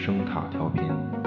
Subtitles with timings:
[0.00, 1.19] 声塔调频。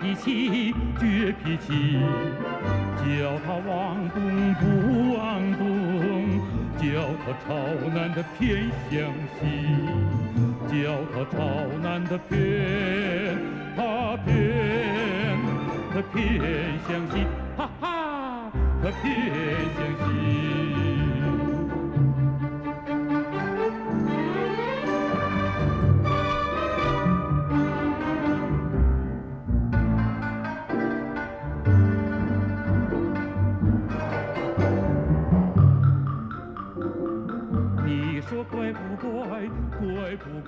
[0.00, 1.98] 脾气，倔脾气，
[2.98, 4.62] 叫他往东不
[5.16, 6.40] 往东，
[6.78, 6.84] 叫
[7.24, 7.48] 他朝
[7.94, 8.94] 南的偏向
[9.38, 9.42] 西，
[10.68, 10.74] 叫
[11.12, 11.38] 他朝
[11.82, 13.38] 南的偏，
[13.76, 15.38] 他偏，
[15.92, 16.18] 他偏
[16.86, 18.50] 向西，哈哈，
[18.82, 19.04] 他偏
[19.76, 20.55] 向西。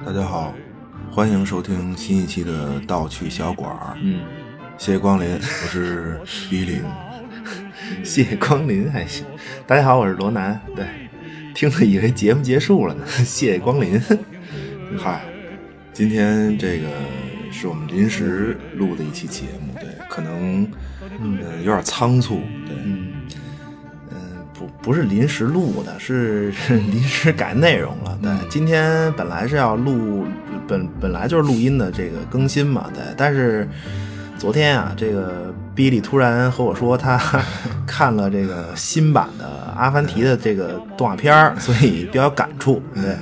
[0.05, 0.55] 大家好，
[1.11, 3.97] 欢迎收听新一期的盗趣小馆儿。
[4.03, 4.21] 嗯，
[4.79, 5.41] 谢谢光临，我
[5.75, 6.83] 是依林。
[8.05, 9.27] 谢谢光临还行。
[9.67, 10.61] 大家好，我是罗南。
[10.75, 10.87] 对，
[11.55, 13.05] 听着以为节目结束了呢。
[13.25, 14.01] 谢谢光临。
[14.99, 15.23] 嗨，
[15.93, 16.89] 今天这个
[17.51, 20.63] 是我们临时录的一期节目，对，可能
[21.21, 22.77] 嗯、呃有点仓促，对，
[24.89, 28.19] 不不是临时录的，是 是临时改内容了。
[28.23, 30.25] 对，今天本来是要录，
[30.67, 33.69] 本本来就是录音的这个更新嘛，对，但是
[34.39, 37.21] 昨天啊，这个比利突然和我说他
[37.87, 39.45] 看了这个新版的
[39.79, 42.83] 《阿凡提》的这个动画片儿，所以比较有感触。
[42.95, 43.15] 对，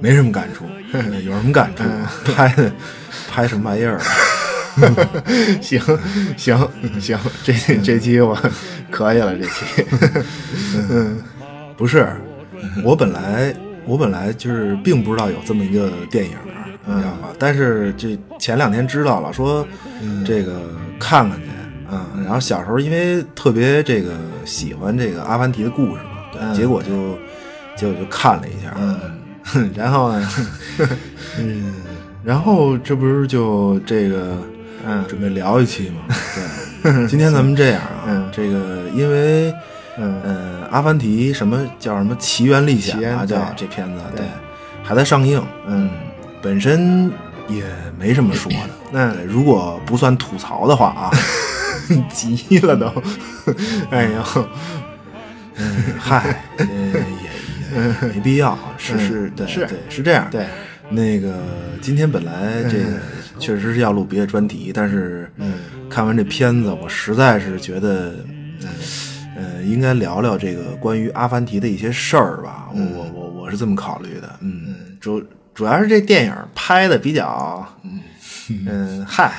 [0.00, 0.64] 没什么感触，
[1.22, 1.84] 有什么感触？
[2.32, 2.72] 拍的
[3.30, 4.00] 拍什么玩意儿？
[5.60, 5.80] 行
[6.36, 6.68] 行
[7.00, 7.52] 行，这
[7.82, 8.36] 这期我
[8.90, 9.86] 可以了，这期。
[10.90, 11.18] 嗯
[11.76, 12.08] 不是，
[12.84, 13.52] 我本来
[13.84, 16.32] 我本来就是并不知道有这么一个电影，
[16.86, 17.28] 你知道吧？
[17.38, 19.66] 但是这前两天知道了，说
[20.24, 20.60] 这个
[21.00, 21.46] 看看去，
[21.90, 24.12] 嗯，然后小时候因为特别这个
[24.44, 27.18] 喜欢这个阿凡提的故事嘛，对，结果就
[27.74, 28.76] 结果就看了一下，
[29.54, 30.28] 嗯， 然后呢？
[31.40, 31.74] 嗯，
[32.22, 34.36] 然后这不是就这个，
[34.86, 35.04] 嗯。
[35.08, 36.02] 准备聊一期嘛？
[36.82, 38.28] 对，今天咱们这样啊，嗯。
[38.32, 39.52] 这个因为，
[39.98, 40.20] 嗯。
[40.22, 44.24] 呃，阿凡提什么叫什么《奇缘历险啊，叫这片子，对。
[44.84, 45.88] 还在上映，嗯，
[46.42, 47.10] 本身
[47.48, 47.62] 也
[47.96, 48.58] 没什么说的，
[48.90, 51.10] 那，如果不算吐槽的话啊，
[52.12, 52.86] 急了都。
[53.90, 54.48] 哎呦，
[55.54, 56.92] 嗯，嗨，呃也
[57.78, 59.66] 也没必要，是是，对是。
[59.66, 60.46] 对是这样，对，
[60.90, 61.32] 那个
[61.80, 62.98] 今天本来这个
[63.42, 65.28] 确实是要录别的专题，但是
[65.90, 68.14] 看完这片子，我实在是觉得，
[69.36, 72.68] 呃，应该聊聊这个关于阿凡提的一些事儿吧。
[72.72, 75.20] 我我我我是这么考虑的，嗯，主
[75.52, 77.66] 主要是这电影拍的比较，
[78.48, 79.32] 嗯，嗨，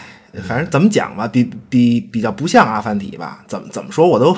[0.45, 3.45] 反正怎么讲吧，比比比较不像阿凡提吧？
[3.47, 4.35] 怎么怎么说我都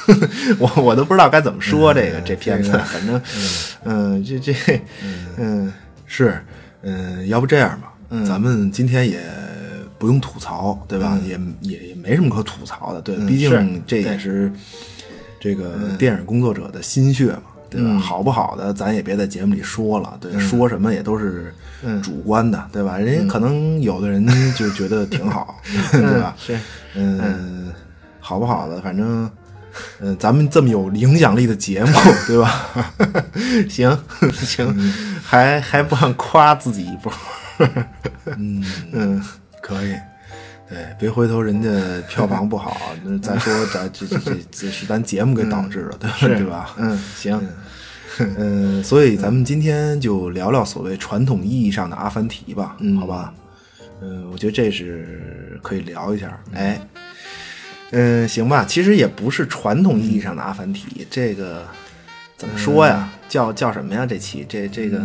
[0.58, 3.20] 我我都不知道该怎么说这个、这片子，反正
[3.84, 4.54] 嗯，这这
[5.36, 5.70] 嗯
[6.06, 6.42] 是，
[6.82, 7.91] 嗯，要不这样吧，
[8.26, 9.20] 咱们今天也
[9.98, 11.18] 不用吐槽，对吧？
[11.26, 14.52] 也也也没什么可吐槽的，对，毕竟这也是
[15.40, 17.98] 这个电影工作者的心血嘛，对吧？
[17.98, 21.54] 好不好的，咱也别在节目里说了，对，说什么也都是
[22.02, 22.98] 主观的，对吧？
[22.98, 25.58] 人家可能有的人就觉得挺好，
[25.92, 26.34] 对吧？
[26.38, 26.58] 是
[26.94, 27.72] 嗯，
[28.20, 29.30] 好不好的，反正。
[30.00, 31.90] 嗯，咱们这么有影响力的节目，
[32.26, 32.70] 对吧？
[33.70, 33.98] 行
[34.30, 34.92] 行，
[35.24, 37.10] 还还不忘夸自己一波，
[38.38, 39.24] 嗯嗯
[39.60, 39.94] 可以，
[40.68, 41.70] 对，别回头人家
[42.08, 46.36] 票房不好， 那再说咱这这这这是咱节目给导致的，对吧？
[46.38, 46.74] 对吧？
[46.78, 47.48] 嗯，行，
[48.36, 53.32] 嗯，所以咱们今天就聊聊所谓传统意义上的阿凡提吧，好吧？
[54.00, 56.36] 嗯，我觉得这是可以聊一下。
[56.52, 56.80] 哎，
[57.92, 61.64] 嗯，行吧，其实也不是传统意义上的阿凡提，这个
[62.36, 63.08] 怎么说呀？
[63.28, 64.04] 叫叫什么呀？
[64.04, 64.98] 这期这这个，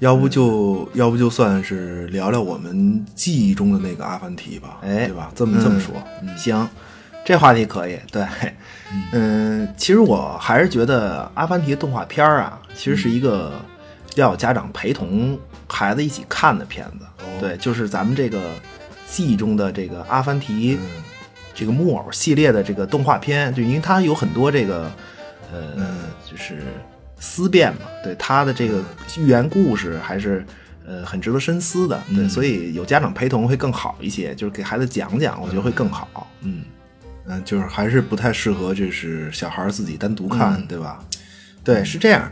[0.00, 5.30] 要不就要不就算是聊聊我们记忆中的那个阿凡提吧，哎对吧？
[5.34, 6.68] 这么这么说，嗯行，
[7.24, 7.98] 这话题可以。
[8.12, 8.26] 对，
[9.12, 13.52] 嗯，其实我还是觉得《阿凡提》动画片儿啊，其实是一个
[14.16, 17.06] 要有家长陪同孩子一起看的片子。
[17.40, 18.40] 对，就是咱们这个
[19.08, 20.76] 记忆中的这个《阿凡提》
[21.54, 24.90] 这个木偶系列的这个动画片，就因为它有很多这个
[25.52, 25.88] 呃，
[26.30, 26.62] 就是
[27.18, 28.82] 思辨嘛，对他的这个
[29.18, 30.44] 寓言故事还是
[30.86, 36.30] 呃很值得深思的，对，所以有家长陪同会更好一些，就是给孩子讲讲，我觉得会更好。
[36.42, 36.62] 嗯
[37.26, 41.02] 嗯，就是还是不太适合，就是小孩自己单独看，对吧？
[41.64, 42.30] 对，是这样，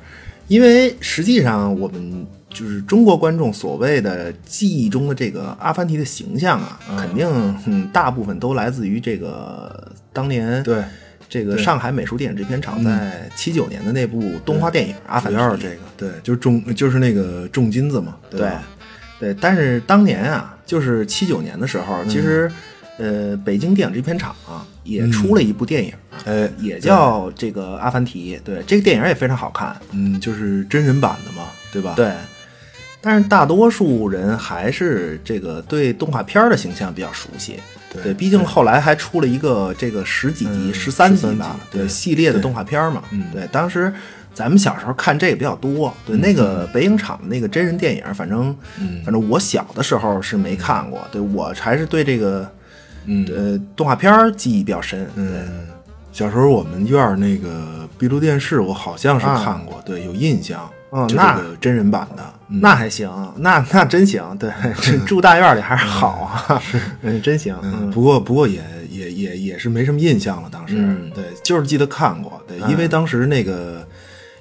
[0.48, 7.26] 因为实际上我们就是中国观众所谓的记忆中的这个阿凡提的形象啊，肯定
[7.66, 10.84] 嗯大部分都来自于这个当年对。
[11.28, 18.48] 这个上海美术电影制片厂在七九年的那部动画电影《阿凡提》，这个对，就是重就是那个重金子嘛，对
[19.18, 19.34] 对。
[19.40, 22.50] 但是当年啊，就是七九年的时候，其实
[22.98, 25.92] 呃，北京电影制片厂啊也出了一部电影，
[26.24, 28.36] 呃，也叫这个《阿凡提》。
[28.42, 31.94] 对，这个电影也非常好看，嗯，就是真人版的嘛，对吧？
[31.96, 32.12] 对。
[33.00, 37.60] 但是大多数人还是这个对动画片的形象比较熟悉，
[38.02, 43.02] 对，毕竟后来还出了一个这个十几集、十三集吧，对系列的动画片嘛，
[43.32, 43.92] 对，当时
[44.32, 48.54] 咱们小时候看这个比较多，对，那个北影厂的那个真人电影，反正
[49.04, 52.50] 反正我小的时候是没看过，对我还是对这个
[53.06, 55.66] 呃动画片记忆比较深，嗯，
[56.12, 60.68] 小时候我们院那个闭路电视，我好像是看过，对，有印象。
[60.96, 64.22] 嗯，那真人版的那还行，那那真行。
[64.38, 64.48] 对，
[65.04, 66.08] 住大院里还是好
[66.46, 66.62] 啊，
[67.20, 67.56] 真行。
[67.64, 70.48] 嗯，不过不过也也也也是没什么印象了。
[70.52, 70.76] 当时，
[71.12, 72.40] 对，就是记得看过。
[72.46, 73.84] 对，因为当时那个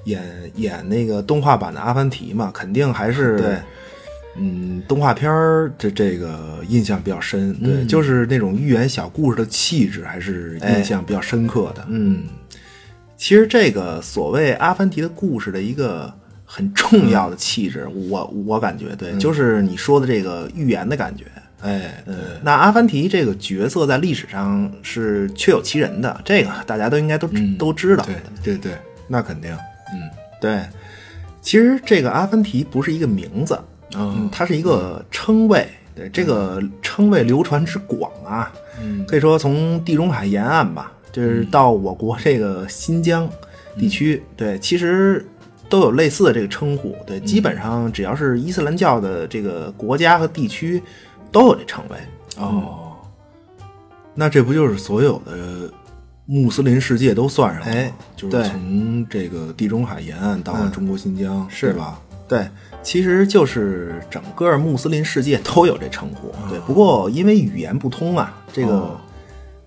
[0.03, 0.21] 演
[0.57, 3.57] 演那个动画版的阿凡提嘛，肯定还是对，
[4.37, 7.51] 嗯，动画片儿这这个印象比较深。
[7.55, 11.83] 对，就是那种寓言小故事的气质，还是印象比较深刻的。
[11.89, 12.25] 嗯，
[13.17, 16.13] 其实这个所谓阿凡提的故事的一个。
[16.55, 21.25] 很重要的气质，我我感觉对，就是你说的这个预言的感觉，
[21.61, 27.27] 哎，嗯，那阿凡提这个角色在历史上是确有其人的，这个大家都应该都
[27.57, 28.77] 都知道，对对对，
[29.07, 30.07] 那肯定，嗯，
[30.39, 30.63] 对，
[31.41, 33.59] 其实这个阿凡提不是一个名字，
[33.95, 35.03] 嗯，它是一个。
[35.09, 43.27] 称谓，对，这个称谓流传之广啊，嗯，可以说从地中海沿岸吧，就是到我国这个新疆
[43.75, 45.25] 地区，对，其实。
[45.69, 50.81] 都有类似的这个称呼，对，基本上只要是伊斯兰教的这个国家和地区，
[51.31, 51.97] 都有这称谓。
[52.37, 52.93] 哦，
[54.13, 55.71] 那这不就是所有的
[56.25, 57.91] 穆斯林世界都算上了？
[58.15, 61.99] 就是从这个地中海沿岸到中国新疆，是吧？
[62.27, 62.47] 对，
[62.81, 66.31] 其实就是整个穆斯林世界都有这称呼。
[66.49, 68.97] 对，不过因为语言不通啊，这个，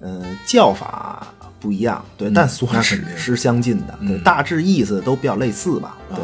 [0.01, 1.27] 呃，叫法。
[1.59, 5.97] 不一样，对，但所指是相近的，对，大致意思都比较类似吧。
[6.11, 6.19] 对，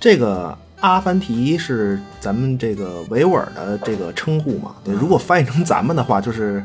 [0.00, 4.74] 这个阿凡提是咱们这个维吾尔的这个称呼嘛？
[4.82, 6.62] 对，如果翻译成咱们的话，就是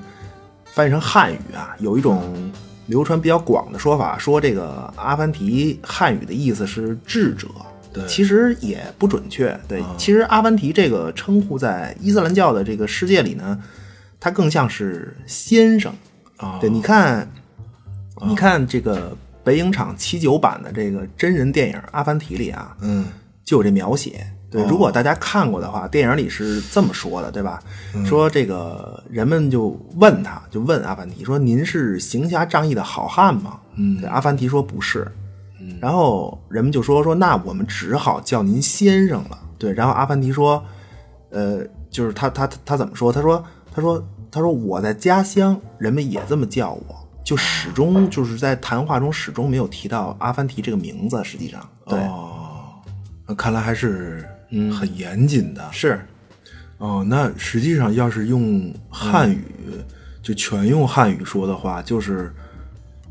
[0.66, 2.52] 翻译成汉语啊，有一种
[2.88, 7.48] 流传比较广的说法，说这个阿凡提汉语的意思是智者。
[7.94, 9.58] 对，其实也不准确。
[9.68, 13.58] 对，其实阿凡提这个称呼在伊斯兰教的这个世界里呢，
[14.20, 15.94] 它更像是先生
[16.38, 16.58] 啊。
[16.60, 17.32] 对，你看。
[18.28, 23.06] 你看这个北影厂七九版的这个真人电影《阿凡提》里啊，嗯，
[23.44, 24.26] 就有这描写。
[24.50, 27.62] 对，如果大家看过的话，电影里是这么说的，对吧？
[28.06, 35.06] 说这个人们就问他，就问阿凡提说：“您是行侠仗义的好汉吗？”嗯，阿凡提说：“不是。”
[35.82, 40.64] 然后人们就说：“说那我们只好叫您先生了。”对，然后阿凡提说
[41.32, 43.12] ：“呃，就是他他他怎么说？
[43.12, 43.44] 他说
[43.74, 46.96] 他说他说我在家乡，人们也这么叫我。”
[47.26, 52.00] 就始终就是在谈话中始终没有提到阿凡提这个名字，实际上，对，
[53.28, 54.24] 那看来还是
[54.72, 56.00] 很严谨的，是，
[56.78, 59.44] 哦，那实际上要是用汉语，
[60.22, 62.32] 就全用汉语说的话，就是，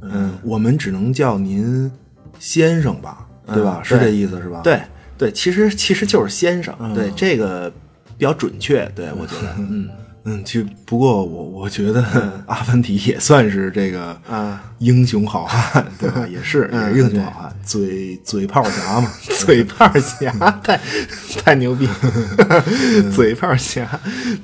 [0.01, 1.91] 嗯，我们只能叫您
[2.39, 3.83] 先生吧，对吧？
[3.83, 4.61] 是这意思是吧？
[4.63, 4.81] 对
[5.19, 7.69] 对，其实其实就是先生，对这个
[8.17, 9.91] 比较准确，对我觉得， 嗯。
[10.27, 12.03] 嗯，其实不过我我觉得
[12.49, 16.27] 阿凡提也算是这个啊英雄好汉， 对吧？
[16.27, 20.81] 也是也是英雄好汉，嘴嘴炮侠嘛，嘴炮侠太
[21.45, 21.87] 太牛逼，
[23.15, 23.87] 嘴炮侠，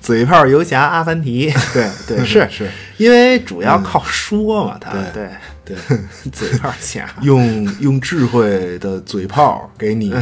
[0.02, 5.30] 嘴炮游侠阿凡提，对对是是，因为主要靠说嘛，他对
[5.64, 5.76] 对
[6.30, 10.12] 嘴炮侠，用用智慧的嘴炮给你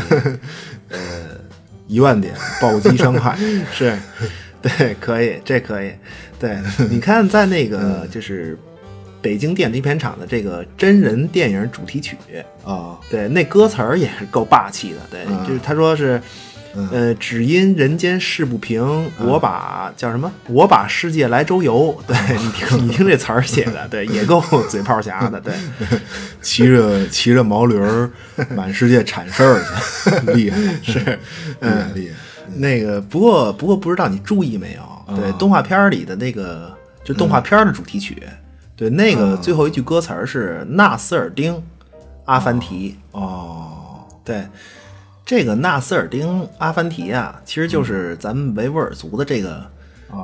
[0.91, 0.99] 呃
[1.88, 3.37] 一万点暴击伤害
[3.73, 3.99] 是。
[4.62, 5.93] 对，可以，这可以。
[6.38, 6.57] 对，
[6.91, 8.59] 你看，在那个就是
[9.21, 12.17] 北京电影片厂的这个真人电影主题曲
[12.65, 14.99] 啊，对，那歌词儿也是够霸气的。
[15.11, 16.21] 对，就是他说是，
[16.93, 20.31] 呃，只因人间事不平，我把叫什么？
[20.49, 22.00] 我把世界来周游。
[22.07, 25.41] 对 你听，你听这词儿写的，对，也够嘴炮侠的。
[25.41, 25.55] 对，
[26.41, 28.09] 骑着骑着毛驴儿
[28.55, 29.61] 满世界铲事儿
[30.25, 31.19] 去，厉害是，
[31.61, 32.15] 嗯，厉害。
[32.57, 35.17] 那个不过不过不知道你注意没有？
[35.17, 36.73] 对，动画片里的那个
[37.05, 38.23] 就动画片的主题曲，
[38.76, 41.62] 对，那个最后一句歌词是纳斯尔丁
[42.25, 42.97] 阿凡提。
[43.12, 44.47] 哦，对。
[45.25, 49.62] 这个纳斯尔丁·阿凡提啊，其实就是咱们维吾尔族的这个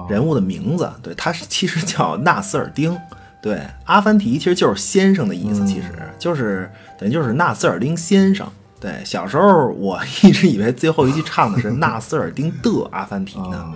[0.09, 0.91] 人物的名字。
[1.03, 2.99] 对，他是其实叫纳斯尔丁。
[3.43, 5.89] 对，阿凡提其实就是先生的意思，其实
[6.19, 8.51] 就是等于就是纳斯尔丁先生。
[8.85, 13.73] 对，小时候我 一直以为最后一句唱的是纳斯尔丁的阿凡提呢，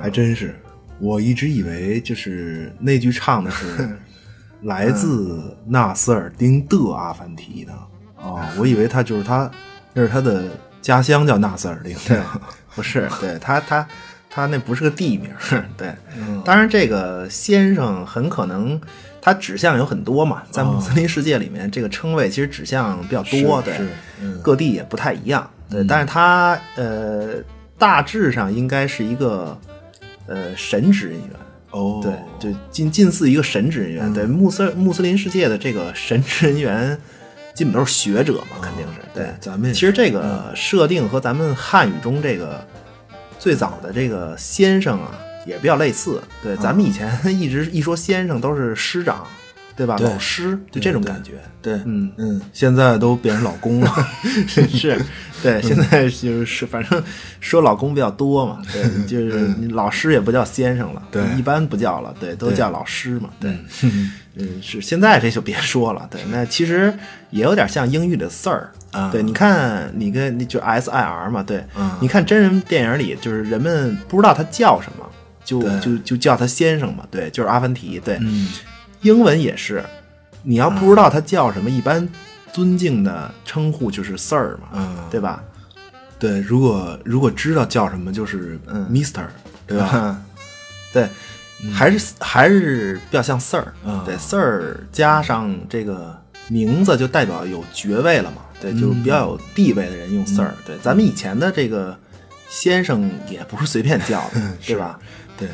[0.00, 0.54] 还真是。
[1.00, 3.88] 我一直以为就是那句唱的是
[4.62, 7.72] 来自纳斯尔丁的阿凡提呢。
[8.16, 9.50] 哦，我以为他就是他，
[9.92, 10.44] 那是他的。
[10.82, 12.20] 家乡叫纳斯尔丁，对，
[12.74, 13.86] 不是，对他，他，
[14.28, 15.30] 他那不是个地名，
[15.76, 15.94] 对。
[16.44, 18.80] 当然，这个先生很可能
[19.22, 23.74] 他指向有很多嘛，在穆斯林世界里面，这个称谓其实指向比较多，对，
[24.42, 25.82] 各地也不太一样，对。
[25.84, 27.36] 但是他呃，
[27.78, 29.56] 大致上应该是一个
[30.26, 31.30] 呃神职人员，
[31.70, 36.98] 哦，对，就近近似一个神职人员，对，穆斯穆斯林世界的这个神职人员。
[37.54, 39.28] 基本都是学者嘛，肯定是对。
[39.38, 42.66] 咱们其实这个设定和咱们汉语中这个
[43.38, 45.12] 最早的这个先生啊，
[45.46, 46.20] 也比较类似。
[46.42, 49.26] 对，咱们以前一直一说先生都是师长，
[49.76, 49.96] 对吧？
[50.00, 51.32] 老师就这种感觉。
[51.60, 54.08] 对，嗯嗯，现在都变成老公了，
[54.46, 55.00] 是。
[55.42, 57.02] 对，现在就是反正
[57.40, 58.62] 说老公比较多嘛。
[58.72, 63.28] 对，就是老师也不叫先生了，对，一般不叫了，对，都叫老师嘛。
[63.40, 63.56] 对。
[64.34, 66.06] 嗯， 是现在这就别说了。
[66.10, 66.94] 对，那其实
[67.30, 69.10] 也有点像英语的 Sir 啊。
[69.10, 71.42] 对，你看你跟你就 S I R 嘛。
[71.42, 71.64] 对，
[72.00, 75.04] 你看真人电影里，就是人们不知道他叫什么，
[75.44, 77.06] 就就就叫他先生嘛。
[77.10, 77.98] 对，就是阿凡提。
[78.00, 78.18] 对，
[79.02, 79.84] 英文也是，
[80.42, 82.08] 你要不知道他叫什么，一般
[82.52, 84.68] 尊敬的称呼就是 Sir 嘛。
[84.72, 85.42] 嗯，对吧？
[86.18, 88.58] 对，如果如果知道叫什么，就是
[88.90, 89.26] Mister，
[89.66, 90.22] 对吧？
[90.92, 91.08] 对。
[91.72, 93.64] 还是还是比较像 Sir，
[94.04, 101.96] 对 Sir 加上这个名字就代表有爵位了嘛，对，就比较有地位的人用 Sir，对，咱们以前的这个
[102.48, 104.98] 先生也不是随便叫的， 对吧？
[105.42, 105.48] 对，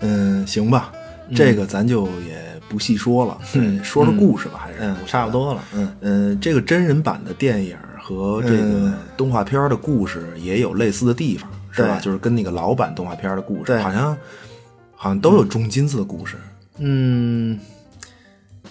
[0.00, 0.92] 嗯，行吧，
[1.34, 3.38] 这个咱就也不细说了，
[3.82, 5.96] 说说故事吧，还是差不多了，嗯。
[6.00, 11.98] 嗯，这个真人版的电影和这个动画片的故事也有类似的地方，是吧？
[12.00, 14.16] 就是跟那个老版动画片的故事好像。
[15.00, 16.34] 好像都有种金子的故事，
[16.78, 17.56] 嗯，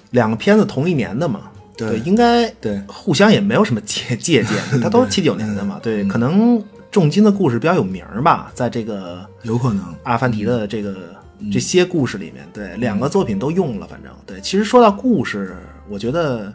[0.10, 1.44] 两个片子同一年的嘛，
[1.78, 6.62] 对，应该对，互相也没有什么借借鉴， 它都是七九年的嘛，对，可能
[6.98, 11.16] 重金的故事比较有名吧，在这个有可能阿凡提的这个
[11.54, 14.42] 这些故事里面，对，两个作品都用了，反正对。
[14.42, 15.56] 其实说到故事，
[15.88, 16.52] 我觉得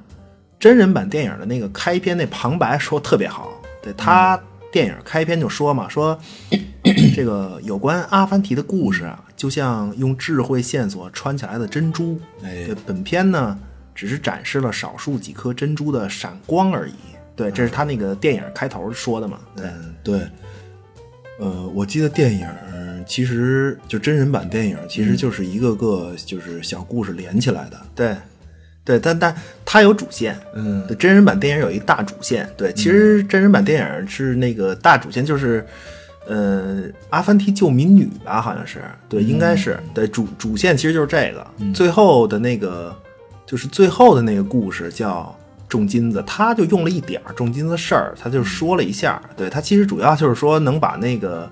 [0.58, 4.36] 真人版电影的那个开篇那旁白说特别好，对他
[4.72, 6.18] 电影开篇就说嘛，说
[7.14, 9.22] 这个有关阿凡提的故事啊。
[9.36, 13.56] 就像用智慧线索穿起来的珍珠，哎，本片呢
[13.94, 16.94] 只是展示了少数几颗珍珠的闪光而已。
[17.34, 19.38] 对，这是他那个电影开头说的嘛？
[19.56, 19.66] 对
[20.02, 20.20] 对。
[21.38, 22.46] 呃，我记得电影
[23.06, 27.80] 其实就真人版电影，其实就是一个个就是小故事连起来的。
[27.94, 28.16] 对，
[28.84, 29.34] 对，但但
[29.64, 30.36] 它有主线。
[30.54, 32.48] 嗯，真人版电影有一大主线。
[32.56, 35.66] 对，其实真人版电影是那个大主线就是。
[36.24, 42.96] 呃，阿凡提救民女吧，好像是，对，应该是，对，主主线其实就是这个，最后的那个，
[43.44, 45.36] 就是最后的那个故事叫
[45.72, 51.50] 种金子，他就用了一点儿重金子事儿，他就说了一下，对他其实主要就是说能把那个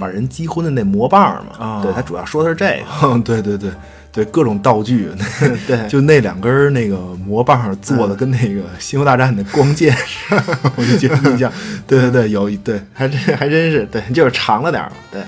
[0.00, 3.70] 把人击昏的那魔棒嘛，对他主要说的是这个，对对对。
[4.14, 5.08] 对各种道具，
[5.66, 9.96] 对，就那两根那个魔棒做的跟那个《星球大战》的光剑，
[10.76, 11.50] 我就觉得印象，
[11.86, 15.22] 对对对，有对，还真还真是对，就是长了点儿，对，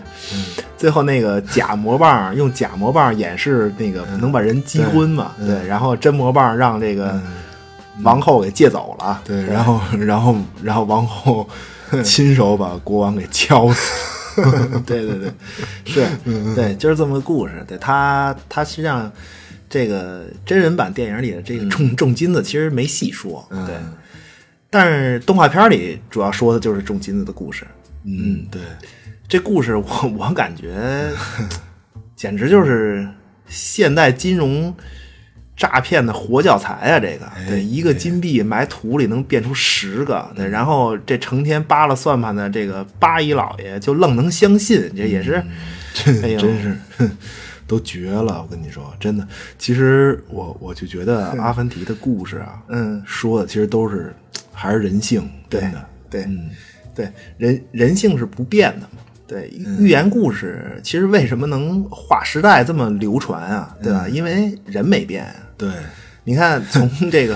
[0.77, 7.19] 最后那个假魔棒用假魔棒演示那个能把人击昏嘛，对，然后真魔棒让这个
[8.03, 11.49] 王后给借走了，对，然后然后然后王后
[12.03, 14.13] 亲手把国王给敲死。
[14.85, 15.33] 对对对，
[15.85, 16.09] 是，
[16.57, 17.65] 对，就是这么个故事。
[17.69, 19.09] 对他，他实际上
[19.71, 23.77] 这个真人版电影里的这个重重金子其实没细说，对。
[24.69, 27.65] 但是动画片里主要说的就是重金子的故事。
[28.03, 28.61] 嗯，对，
[29.29, 29.87] 这故事我
[30.19, 31.09] 我感觉
[32.17, 33.09] 简直就是
[33.47, 34.75] 现代金融
[35.57, 36.99] 诈骗的活教材啊！
[36.99, 45.35] 这个哎对，一个金币埋土里能变出十个，对，然后这成天扒拉算盘的这个八一老爷就愣能相信，这也是，
[46.23, 47.11] 哎呦，真是哼
[47.67, 48.43] 都绝了！
[48.43, 54.15] 我跟你说，真的，其实我我就觉得阿凡提的故事啊，嗯说的其实都是
[54.53, 56.51] 还是人性，对真的，对嗯，
[56.95, 58.99] 对，人人性是不变的嘛。
[59.27, 63.75] 对，寓言故事其实为什么能划时代这么流传啊？
[63.83, 64.07] 对吧？
[64.09, 65.35] 因为人没变啊。
[65.57, 65.71] 对，
[66.25, 67.35] 你看，从 这个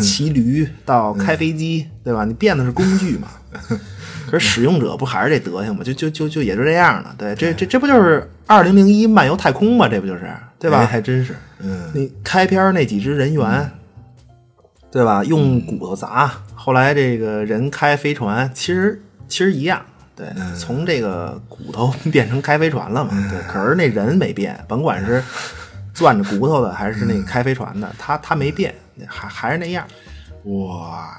[0.00, 2.24] 骑驴到开飞机，对吧？
[2.24, 3.28] 你变的是工具嘛。
[4.30, 5.82] 可是使用者不还是这德行吗？
[5.82, 7.14] 就就就就也就这样了。
[7.18, 9.88] 对，这这这不就是二零零一漫游太空吗？
[9.88, 10.78] 这不就是对吧？
[10.80, 13.70] 哎还真是，嗯，你开篇那几只人猿，
[14.92, 15.24] 对吧？
[15.24, 19.82] 用骨头砸，后来这个人开飞船，其实其实一样。
[20.20, 23.10] 对，从这个骨头 变成开飞船了嘛？
[23.30, 25.22] 对，可是那人没变，甭管是
[25.94, 28.74] 攥着骨头的还是那个开飞船的，他他没变，
[29.08, 29.86] 还还是那样。
[30.44, 31.18] 哇，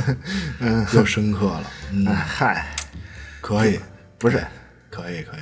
[0.60, 2.66] 嗯，又深刻了，嗨，
[3.40, 3.78] 可以，
[4.18, 4.42] 不是。
[4.90, 5.40] 可以，可以，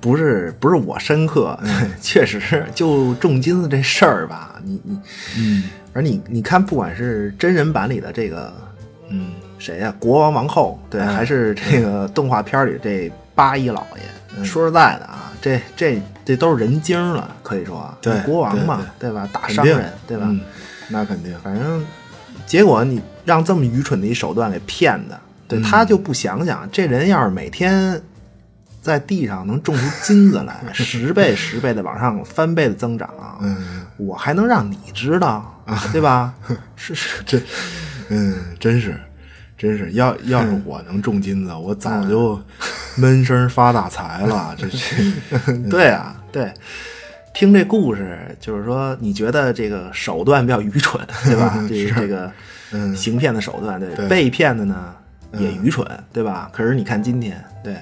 [0.00, 1.58] 不是不是我深刻，
[2.00, 5.00] 确实就重金子这事儿吧，你你
[5.38, 5.64] 嗯。
[5.94, 8.54] 而你你看，不管是真人版里的这个，
[9.08, 19.28] 嗯，谁呀、国王王后，对，嗯还是这个动画片里这八一老爷，说实在的啊，这这这都是人精了，可以说啊，对国王嘛，对吧？
[19.32, 20.26] 大商人，对吧？
[20.28, 20.40] 嗯
[20.90, 21.84] 那肯定，反正
[22.46, 28.00] 结果你让这么愚蠢的一手段给骗的，嗯对、他就不想想，这人要是每天
[28.80, 33.10] 在地上能种出金子来， 十倍十倍的往上翻倍的增长，
[33.42, 35.62] 嗯，我还能让你知道，
[35.92, 36.32] 对吧？
[36.74, 37.42] 是是，真，
[38.08, 38.98] 嗯，真是，
[39.58, 42.40] 真是，要要是我能中金子，我早就
[42.96, 44.54] 闷声发大财了。
[44.56, 45.12] 这是，
[45.68, 46.50] 对啊，对。
[47.34, 51.56] 听这故事，就是说，你觉得这个手段比较愚蠢，对吧？
[51.68, 52.30] 这是这个
[52.72, 54.92] 嗯行骗的手段，对被骗的呢
[55.38, 56.50] 也愚蠢，对吧？
[56.52, 57.76] 可是你看今天，对，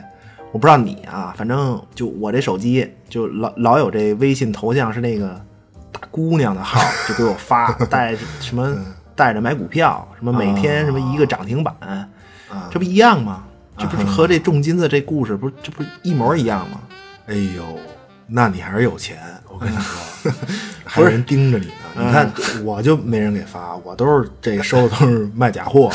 [0.52, 5.28] 我不知道你啊，反正就我这手机就老老有这微信头像是那个
[5.91, 8.76] 大姑娘的号，就给我发 带什么
[9.17, 13.43] 带着买股票，什么每天什么一个涨停板，啊这不一样吗？
[13.79, 16.81] 这不是和这重金子这故事不是这不是一模一样吗？
[17.26, 17.79] 哎呦，
[18.26, 20.33] 那你还是有钱，我跟你说，
[20.85, 21.73] 还有人盯着你呢。
[21.99, 22.31] 你看，
[22.63, 25.91] 我就没人给发，我都是这收的都是卖假货。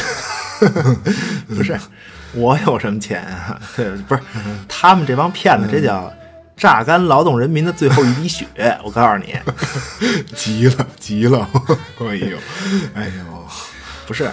[1.47, 1.79] 不是，
[2.33, 3.59] 我有什么钱啊？
[3.75, 4.21] 对，不是，
[4.67, 6.11] 他们这帮骗子，这叫
[6.61, 8.45] 榨干劳动人民的最后一滴血。
[8.85, 9.33] 我告诉你，
[10.35, 11.49] 急了，急了！
[11.99, 12.37] 哎呦，
[12.93, 13.47] 哎呦，
[14.05, 14.29] 不是，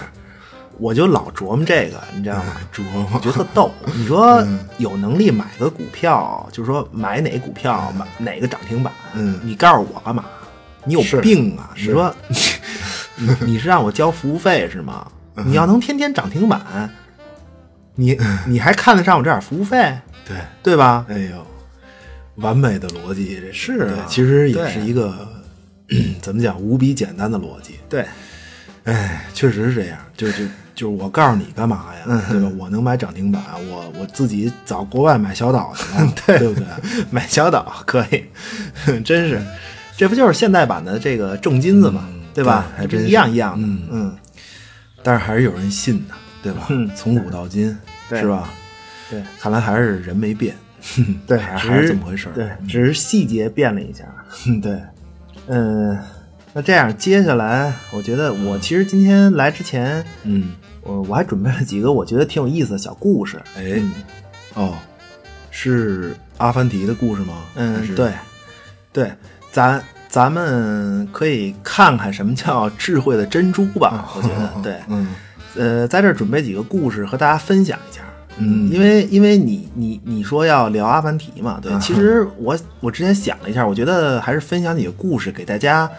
[0.77, 2.55] 我就老琢磨这个，你知道吗？
[2.71, 3.71] 琢我磨，觉得特逗。
[3.97, 4.45] 你说
[4.77, 10.23] 有能力买个股票，就是说买哪股票，买哪个涨停板，嗯你告诉我干嘛？
[10.85, 11.71] 你有病啊！
[11.75, 12.15] 你是说
[13.15, 15.07] 你你是让我交服务费是吗？
[15.45, 16.61] 你要能天天涨停板，
[17.95, 18.15] 你
[18.45, 21.07] 你还看得上我这点服务费，对，对吧？
[21.09, 21.47] 哎呦，
[22.41, 25.27] 完美的逻辑，这是啊对其实也是一个
[26.21, 27.75] 怎么讲无比简单的逻辑。
[27.89, 28.05] 对，
[28.83, 32.21] 哎，确实是这样，就就就是我告诉你干嘛呀，嗯。
[32.29, 32.51] 对吧？
[32.57, 36.53] 我能买涨停板，我我自己找国外买小岛去了， 对。
[36.53, 36.65] 不对？
[37.11, 38.23] 买小岛可以，
[39.03, 39.41] 真是，
[39.97, 42.65] 这不就是现代版的这个重金子嘛，对吧？
[42.75, 43.81] 对还真一样一样的，嗯。
[43.91, 44.17] 嗯，
[45.03, 46.67] 但是还是有人信的，对吧？
[46.69, 46.89] 嗯。
[46.95, 47.75] 从古到今，
[48.09, 48.21] 对。
[48.21, 48.49] 是吧？
[49.09, 49.21] 对。
[49.39, 50.55] 看来还是人没变，
[51.27, 52.31] 对，还是还是这么回事儿。
[52.33, 54.05] 对，只是细节变了一下。
[54.61, 54.79] 对，
[55.47, 55.97] 嗯，
[56.53, 63.37] 那这样接下来，我觉得我其实今天来之前，嗯，我我还准备了几个我觉得挺有意思的小故事。
[63.55, 63.81] 哎，
[64.55, 64.73] 哦，
[65.51, 67.35] 是阿凡提的故事吗？
[67.55, 68.11] 嗯，对，
[68.91, 69.11] 对，
[69.51, 74.09] 咱咱们可以看看什么叫智慧的珍珠吧。
[74.15, 75.07] 我觉得， 对，嗯
[75.55, 78.01] 呃，在这儿准备几个故事和大家分享一下。
[78.39, 85.89] 嗯因为因为你你你说要聊阿凡提嘛，对，其实我我之前想了一下，我觉得还是分享几个故事给大家，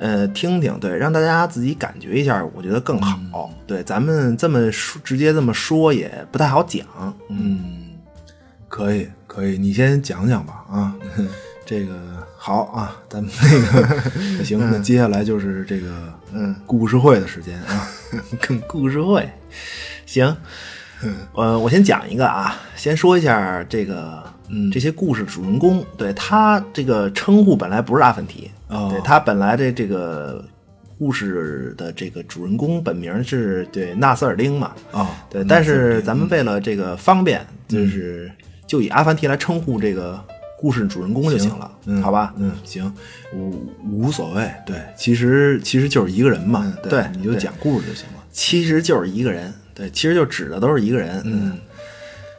[0.00, 3.52] 呃，听听，对，让大家自己感觉一下，我觉得更好。
[3.66, 6.84] 对，咱们这么说，直接这么说也不太好讲。
[7.28, 7.60] 嗯，
[8.68, 10.94] 可以可以，你先讲讲吧啊。
[11.66, 11.94] 这个
[12.38, 13.82] 好啊，咱们 那
[14.38, 15.88] 个行，那接下来就是这个
[16.32, 17.86] 嗯故事会的时间啊。
[18.40, 19.28] 跟故事会，
[20.06, 20.34] 行，
[21.34, 30.44] 呃，我先讲一个啊，先说一下这个，嗯这些故事主人公，对他这个称呼本来不是阿凡提，哦对他本来的这个
[30.98, 38.30] 故事的这个主人公本名是对纳斯尔丁嘛，哦对，但是咱们为了这个方便，就是
[38.66, 40.18] 就以阿凡提来称呼这个
[40.58, 42.34] 故事主人公就行了，嗯好吧？
[42.36, 42.92] 嗯，行，
[43.32, 44.50] 无无所谓。
[44.66, 48.14] 对，其实其实就是一个人嘛，对对你就讲故事就行了。
[48.32, 51.22] 其实就是一个人，对，其实就指的都是一个人。
[51.24, 51.58] 嗯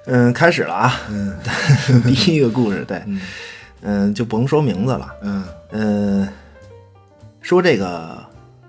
[0.06, 0.94] 嗯，开始了啊。
[1.10, 1.36] 嗯
[2.04, 3.02] 第一个故事，对，
[3.82, 5.10] 嗯，就甭说名字了。
[5.22, 6.28] 嗯嗯，
[7.42, 8.22] 说这个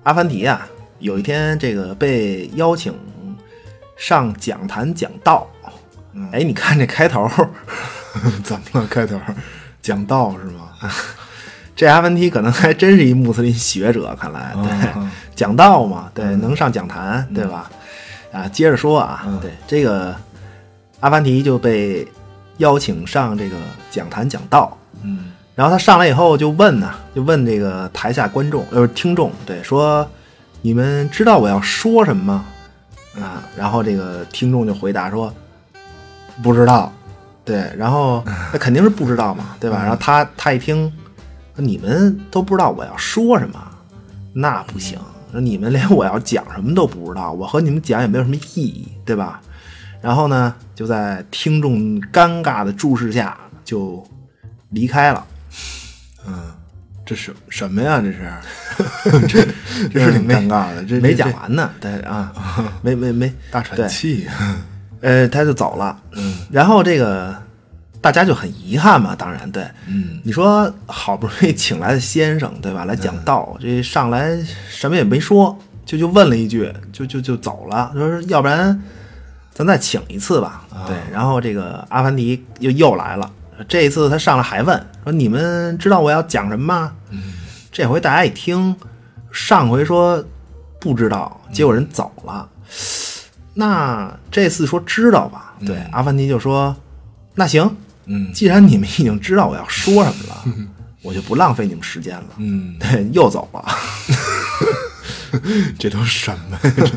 [0.05, 0.67] 阿凡提啊，
[1.01, 2.95] 有一天这个被邀请
[3.97, 5.47] 上讲坛讲道。
[6.33, 7.29] 哎，你看这开头，
[8.45, 8.87] 怎么了？
[8.89, 9.19] 开头
[9.83, 10.71] 讲道是吗？
[11.75, 14.65] 这阿凡提可能还真是一穆斯林学者，看来对、
[14.97, 17.71] 嗯讲道嘛，对，能上讲坛，对吧？
[18.33, 20.15] 啊，接着说啊，嗯对这个
[21.01, 22.07] 阿凡提就被
[22.59, 23.57] 邀请上这个
[23.91, 30.09] 讲坛讲道，嗯然后他上来以后就问呢、就问这个台下观众呃听众，对，说
[30.63, 32.45] 你们知道我要说什么吗？
[33.23, 35.33] 啊，然后这个听众就回答说
[36.43, 36.91] 不知道，
[37.45, 39.79] 对，然后那肯定是不知道嘛，对吧？
[39.83, 40.91] 然后他他一听，
[41.57, 43.61] 你们都不知道我要说什么，
[44.33, 44.99] 那不行，
[45.33, 49.41] 那你们连我要讲什么都不知道，我和你们讲也没有什么意义，对吧？
[50.01, 54.03] 然后呢，就在听众尴尬的注视下就
[54.71, 55.27] 离开了。
[56.27, 56.53] 嗯，
[57.05, 58.01] 这是什么呀？
[58.01, 58.33] 这是
[59.29, 59.47] 这
[59.89, 62.33] 这是挺尴尬的，这没讲完呢，对啊，
[62.83, 64.27] 没没没大喘气。
[65.03, 65.99] 呃，他就走了。
[66.13, 67.35] 嗯，然后这个
[68.01, 72.85] 大家就很遗憾嘛，当然对，嗯你说好不容易请来的先生，对吧？
[72.87, 78.83] 来讲道，这上来什么也没说，就就问了一句，就就就走了，说要不然
[79.53, 80.65] 咱再请一次吧。
[80.87, 83.31] 对，然后这个阿凡提又又来了，
[83.69, 87.35] 这一次他上来还问说：“你们知道我要讲什么吗？”嗯，
[87.71, 88.75] 这回大家一听，
[89.31, 90.25] 上回说
[90.79, 92.49] 不知道，结果人走了。
[93.53, 95.55] 那这次说知道吧？
[95.67, 96.75] 对，阿凡提就说
[97.35, 97.77] ：“那行，
[98.13, 100.45] 嗯既然你们已经知道我要说什么了，
[101.03, 102.25] 我就不浪费你们时间了。
[102.39, 103.65] 嗯，对，又走了。
[105.79, 106.91] 这都什么呀？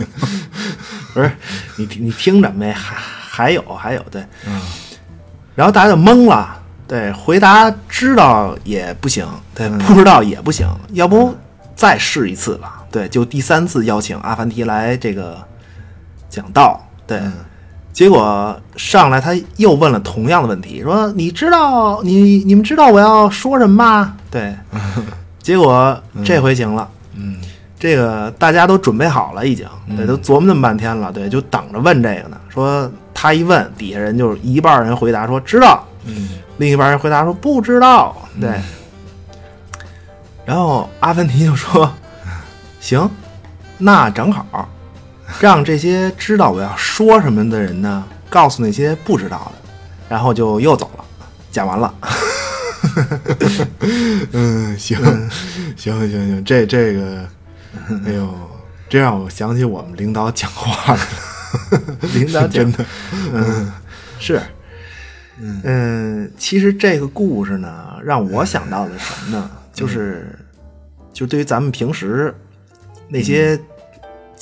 [1.13, 1.31] 不是
[1.77, 2.71] 你你听着没？
[2.73, 4.59] 还还有还有对，嗯
[5.53, 6.59] 然后大家就懵了。
[6.87, 11.35] 对，回答知道也不行，对，不知道也不行，要不
[11.75, 12.83] 再试一次吧？
[12.91, 15.41] 对，就第三次邀请阿凡提来这个
[16.29, 16.85] 讲道。
[17.07, 17.21] 对，
[17.93, 24.53] 结果上来他又问了同样的问题，说：“你知道你你们知道我要说什么吗？”对，
[25.41, 26.89] 结果这回行了。
[27.15, 27.37] 嗯。
[27.79, 29.67] 这个大家都准备好了，已经。
[29.97, 32.37] 对，都琢磨那么半天了，对，就等着问这个呢。
[32.47, 36.29] 说他一问，底下人就是一半人回答说知道，嗯。
[36.57, 38.49] 另一半人回答说不知道，对。
[40.45, 41.93] 然后阿凡提就说
[42.79, 43.09] ：“行，
[43.77, 44.69] 那正好，
[45.39, 49.69] 让这些知道我要说什么的人呢，告诉那些不知道的。”
[50.09, 51.05] 然后就又走了，
[51.51, 51.93] 讲完了。
[54.33, 54.97] 嗯，行
[55.75, 57.27] 行行行，这这个，
[58.05, 58.33] 哎呦，
[58.87, 61.97] 这让我想起我们领导讲话来了。
[62.13, 62.85] 领导真的，
[63.31, 63.71] 嗯，
[64.19, 64.41] 是，
[65.39, 69.49] 嗯，其实这个故事呢，让我想到的什么呢？
[69.73, 70.37] 就是，
[71.13, 72.35] 就对于咱们平时
[73.07, 73.59] 那些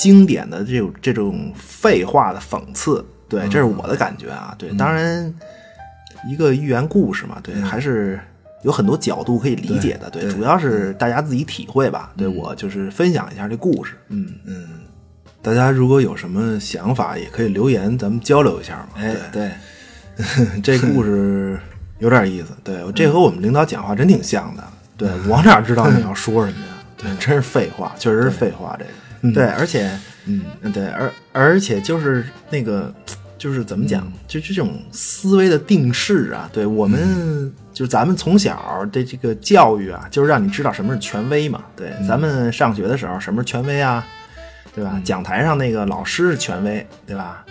[0.02, 4.56] 经典的这种这种废话的讽刺，对，这是我的感觉啊。
[4.58, 5.32] 对，当然，
[6.28, 8.20] 一个寓言故事嘛，对，还是
[8.64, 10.10] 有很多角度可以理解的。
[10.10, 12.12] 对，主要是大家自己体会吧。
[12.18, 13.94] 对我就是分享一下这故事。
[14.08, 14.68] 嗯嗯，
[15.40, 18.88] 大家如果有什么想法，也可以留言，咱们交流一下嘛。
[18.96, 19.52] 哎，对。
[20.64, 21.60] 这故事
[22.00, 22.50] 有点意思。
[22.64, 24.64] 对，这和我们领导讲话真挺像的。
[24.98, 26.74] 对我哪知道你要说什么呀？
[26.98, 28.76] 对，真是废话，确实是废话。
[28.78, 28.92] 这个，
[29.34, 29.92] 对，而且，
[30.26, 32.94] 嗯，对，而而且就是那个，
[33.38, 41.62] 就是怎么讲，就就这种思维的定式啊，对我们，就咱们从小的这个教育啊，就是让你知道什么是权威嘛。
[41.76, 44.06] 对，咱们上学的时候，什么是权威啊？
[44.74, 45.00] 对吧？
[45.04, 47.44] 讲台上那个老师是权威，对吧？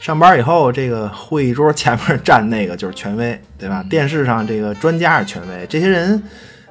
[0.00, 3.84] 上班以后，这个会议桌前面站那个就是权威，对吧？
[3.88, 6.20] 电视上这个专家是权威，这些人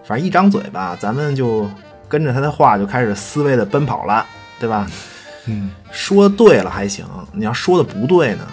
[0.03, 1.69] 反正一张嘴吧，咱们就
[2.09, 4.25] 跟着他的话就开始思维的奔跑了，
[4.61, 4.87] 对吧？
[5.47, 8.47] 嗯，说对了还行，你要说的不对呢，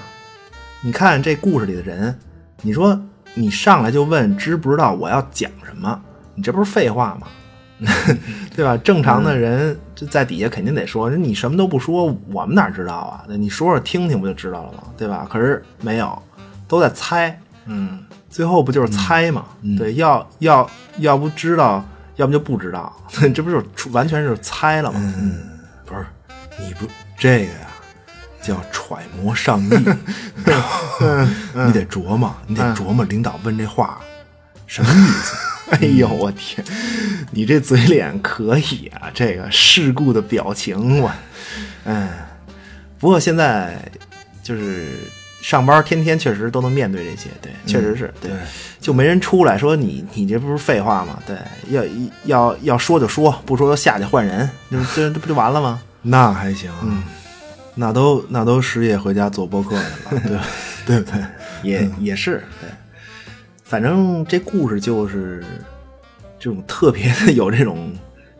[0.83, 2.19] 你看这故事里的人，
[2.63, 2.99] 你说
[3.35, 6.01] 你上来就问知不知道我要讲什么，
[6.35, 7.27] 你这不是废话吗？
[8.57, 8.77] 对吧？
[8.79, 13.23] 正常的人就在底下肯定得说，你什么都不说，我们哪知道啊？
[13.29, 14.85] 那你说说听听不就知道了吗？
[14.97, 15.27] 对吧？
[15.31, 16.21] 可是没有，
[16.67, 17.39] 都在猜。
[17.67, 19.45] 嗯，最后不就是猜嘛？
[19.77, 21.85] 对，要要要不知道，
[22.17, 22.93] 要不就不知道，
[23.33, 24.99] 这不就是完全是猜了吗？
[25.21, 25.39] 嗯，
[26.59, 27.69] 你不这个呀，
[28.43, 29.69] 叫揣摩上意，
[30.39, 30.59] 你知道
[31.07, 34.01] 吗你得琢磨，你得琢磨领导问这话
[34.67, 35.37] 什么意思？
[35.71, 36.65] 哎呦，我天，
[37.31, 39.11] 你这嘴脸可以啊！
[39.13, 41.13] 这个世故的表情，我，
[41.85, 42.09] 嗯，
[42.99, 43.79] 不过现在
[44.43, 44.89] 就是
[45.49, 48.31] 上班，天天确实都能面对这些，对，确实是对，
[48.83, 51.19] 就没人出来说你，你这不是废话吗？
[51.27, 51.39] 对，
[51.71, 51.83] 要
[52.27, 55.81] 要要说就说，不说就下去换人，这这这不就完了吗？
[56.03, 57.03] 那还行，嗯，
[57.75, 60.43] 那都那都失业回家做播客去了，
[60.85, 61.25] 对对不对？
[61.63, 62.69] 也也是，对。
[63.65, 65.43] 反正这故事就是
[66.39, 67.91] 这种特别的有这种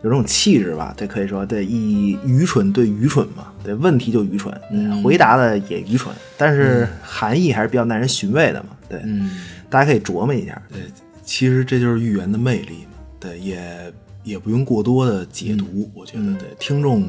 [0.01, 9.31] 有这种气质吧，对，可以说对，以愚蠢对愚蠢嘛，对，问题就愚蠢，嗯，回答的也愚蠢，但是含义还是比较耐人寻味的嘛，对，嗯，
[9.69, 10.81] 大家可以琢磨一下，对，
[11.23, 17.07] 其实这就是寓言的魅力嘛，对，也也不用过多的解读，我觉得，对，听众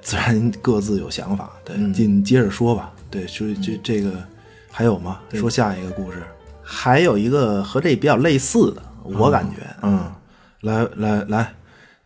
[0.00, 4.12] 自然各自有想法，对，紧接着说吧，对，就这这个
[4.70, 5.20] 还有吗？
[5.32, 6.18] 说下一个故事。
[6.66, 10.10] 还有一个和这比较类似的，我感觉，嗯，
[10.62, 11.54] 来来来，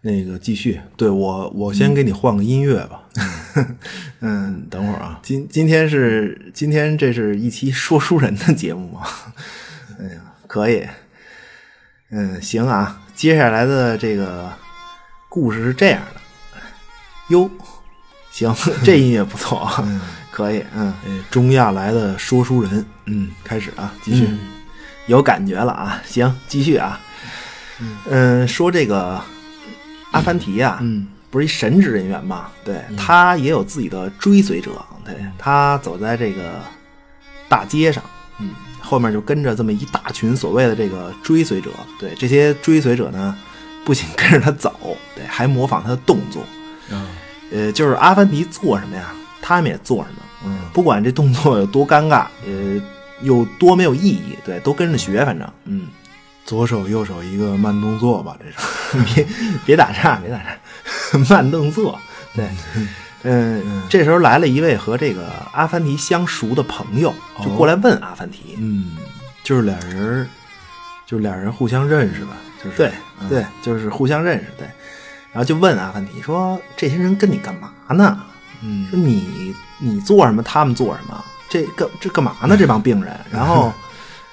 [0.09, 3.03] 那个继续，对我我先给你换个音乐吧，
[4.21, 9.03] 嗯，等会儿啊，今今天是今天这是一期说书人的节目吗？
[10.01, 10.83] 哎呀，可以，
[12.11, 14.51] 嗯，行啊，接下来的这个
[15.29, 16.21] 故事是这样的，
[17.29, 17.51] 哟，
[18.31, 19.85] 行，这音乐不错啊。
[20.33, 20.94] 可以，嗯，
[21.31, 24.27] 中亚来的说书人，嗯，开始啊，继续，
[25.07, 26.99] 有感觉了啊，行，继续啊，
[28.09, 29.21] 嗯，说这个
[30.12, 34.71] 阿凡提啊，嗯，不是一神职人员嘛，对他也有自己的追随者，
[35.05, 36.55] 对他走在这个
[37.49, 38.03] 大街上，
[38.38, 43.37] 嗯，后面就跟着这么一大群所谓的这个追随者，对这些追随者呢，
[43.85, 46.44] 不仅 跟着他走，对，还模仿他的动作，
[46.90, 47.07] 嗯。
[47.51, 50.21] 呃，就是阿凡提做什么呀，他们也做什么。
[50.44, 52.79] 嗯，不管这动作有多尴尬，呃，
[53.23, 55.87] 有多没有意义，对，都跟着学，反正，嗯，
[56.48, 58.46] 左手右手一个慢动作吧，这
[58.98, 59.26] 是，别
[59.66, 62.00] 别打岔，别打岔， 慢动作，
[62.34, 62.48] 对，
[63.22, 68.96] 嗯，这时候来了一位和这个阿凡提相熟的朋友，就过来问阿凡提，嗯，
[69.44, 70.26] 就是俩人，
[71.04, 72.30] 就是俩人互相认识吧，
[72.64, 72.90] 就是对
[73.28, 74.66] 对，就是互相认识，对，
[75.32, 78.18] 然后就问阿凡提说：“这些人跟你干嘛呢？”
[78.64, 79.54] 嗯，说你。
[79.80, 81.24] 你做什么，他们做什么？
[81.48, 82.56] 这干这干嘛呢？
[82.58, 83.16] 这帮病人。
[83.30, 83.72] 然后，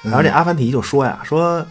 [0.01, 1.63] 然后这阿凡提就说呀：“说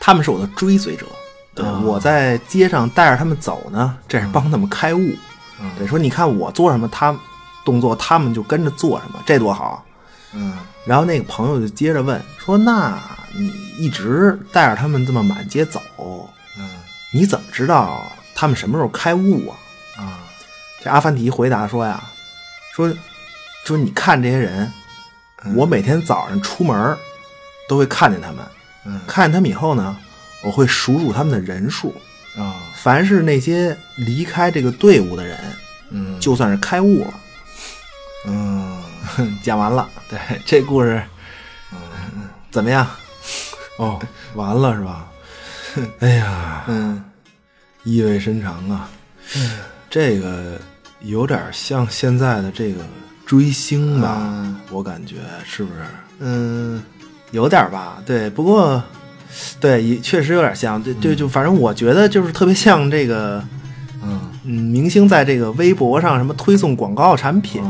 [0.00, 1.06] 他们是我的追随者，
[1.54, 5.14] 对，我在街上带着他们走呢，这是帮他们开悟。
[5.78, 7.14] 对，说你看我做什么，他
[7.64, 9.84] 动作他们就跟着做什么，这多好。
[10.32, 10.58] 嗯。
[10.86, 12.98] 然后那个朋友就接着问说：那
[13.36, 15.80] 你一直带着他们这么满街走，
[16.58, 16.68] 嗯，
[17.12, 18.02] 你怎么知道
[18.34, 19.58] 他们什么时候开悟啊？
[19.98, 20.18] 啊？
[20.82, 22.02] 这阿凡提回答说呀。”
[22.72, 22.90] 说，
[23.66, 24.72] 说你看这些人，
[25.54, 26.96] 我每天早上出门
[27.68, 28.38] 都会看见他们，
[29.06, 29.96] 看见他们以后呢，
[30.42, 31.94] 我会数数他们的人数
[32.36, 32.56] 啊。
[32.74, 35.38] 凡是那些离开这个队伍的人，
[35.90, 37.14] 嗯，就算是开悟了。
[38.26, 38.82] 嗯，
[39.42, 39.88] 讲完了。
[40.08, 41.02] 对，这故事，
[41.72, 42.86] 嗯，怎么样？
[43.78, 44.00] 哦，
[44.34, 45.06] 完了是吧？
[46.00, 47.04] 哎呀，嗯，
[47.84, 48.88] 意味深长啊。
[49.88, 50.60] 这个。
[51.02, 52.82] 有点像现在的这个
[53.24, 55.80] 追星吧，我感觉是不是？
[56.18, 56.82] 嗯，
[57.30, 58.02] 有点吧。
[58.04, 58.82] 对，不过，
[59.60, 60.82] 对，也确实有点像。
[60.82, 63.42] 对，对就反正我觉得就是特别像这个，
[64.02, 67.62] 嗯嗯，明星在这个微博上什么推送广告产品，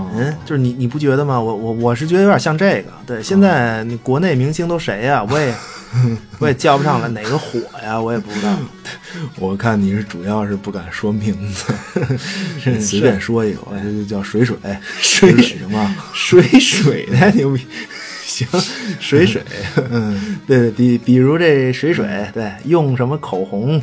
[0.44, 1.40] 就是你你不觉得吗？
[1.40, 2.90] 我我我是觉得有点像这个。
[3.07, 5.25] 对，现在你国内明星都谁呀？
[5.31, 5.55] 我也。
[6.38, 8.57] 我也叫不上来哪个火呀，我也不知道。
[9.40, 11.75] 我看你是主要是不敢说名字，
[12.81, 14.57] 随便说一个，这就叫水水
[15.01, 15.92] 水水行吗？
[16.14, 17.66] 水水太牛逼，
[18.46, 18.61] 行
[19.00, 19.42] 水水，
[19.90, 23.83] 嗯，对对，比比如这水水，对，用什么口红，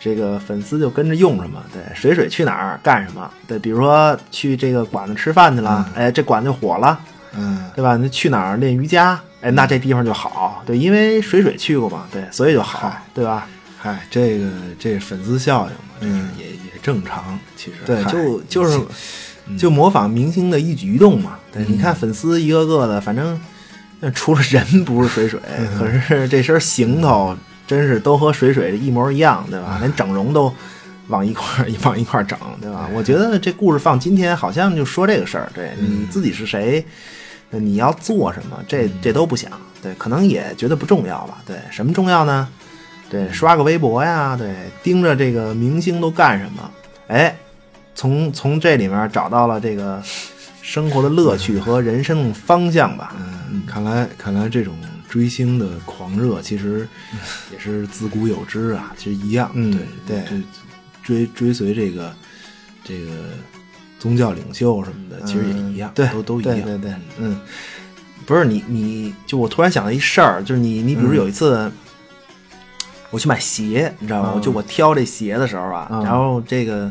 [0.00, 1.62] 这个粉丝就跟着用什么。
[1.72, 3.30] 对，水水去哪儿干什么？
[3.46, 6.98] 对，比如说去这个馆子吃饭去了，哎，这馆子就火了，
[7.36, 7.96] 嗯，对吧？
[7.96, 9.20] 那去哪儿练瑜伽？
[9.42, 13.46] 哎，那这地方就好，对，因为水水去过嘛，对，所以就好，对吧？
[13.78, 14.46] 嗨，这个
[14.78, 18.80] 这粉丝效应嘛，嗯，也也正常，其实对，就就是
[19.56, 21.38] 就模仿明星的一举一动嘛。
[21.52, 23.38] 对，你看粉丝一个个的，反正
[24.14, 25.40] 除了人不是水水，
[25.78, 29.78] 可是这身行头真是都和水水一模一样，对吧？
[29.80, 30.52] 连整容都
[31.08, 32.88] 往一块 往一块整，对吧？
[32.94, 36.84] 我觉得这故事放今天好像就说这个事儿，对你自己是谁。
[37.50, 38.58] 你要做什么？
[38.68, 41.38] 这这都不想，对，可能也觉得不重要吧？
[41.46, 42.46] 对，什么重要呢？
[43.08, 46.70] 对，刷个微博呀，对，盯着这个明星都干什么？
[47.06, 47.34] 哎，
[47.94, 50.02] 从从这里面找到了这个
[50.66, 53.14] 生活的乐趣和人生方向吧？
[53.20, 54.74] 嗯，看来看来这种
[55.08, 56.88] 追星的狂狂热，其实
[57.52, 59.48] 也是自古有之啊，其实一样。
[59.54, 60.42] 嗯对对
[61.04, 62.12] 追追随这个
[62.82, 63.12] 这个
[64.00, 66.54] 宗教领袖什么的，其实也一样，嗯对，都都一样。
[66.56, 67.40] 对对对，嗯，
[68.26, 71.70] 不是你你就我突然想到一事儿，就是你你比如有一次。
[73.12, 74.32] 我去买鞋，你知道吗？
[74.34, 76.90] 嗯就我挑这鞋的时候啊，嗯然后这个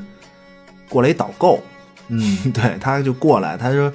[0.88, 1.62] 过来一导购，
[2.08, 3.92] 嗯 对，他就过来，他说，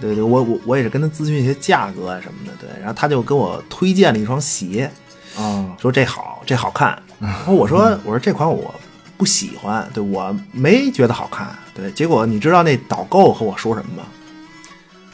[0.00, 4.90] 对对，我我我也是跟他咨询一些价格啊什么的，对，然后他就跟我推荐了一双鞋，
[5.36, 7.00] 啊说这好，这好看。
[7.20, 8.74] 然后我说我说这款我
[9.16, 11.90] 不喜欢，对我没觉得好看，对。
[11.92, 14.08] 结果你知道那导购和我说什么吗？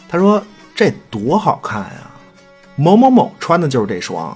[0.08, 0.42] 他说
[0.74, 2.10] 这多好看呀，
[2.76, 4.28] 某某某穿的就是这双。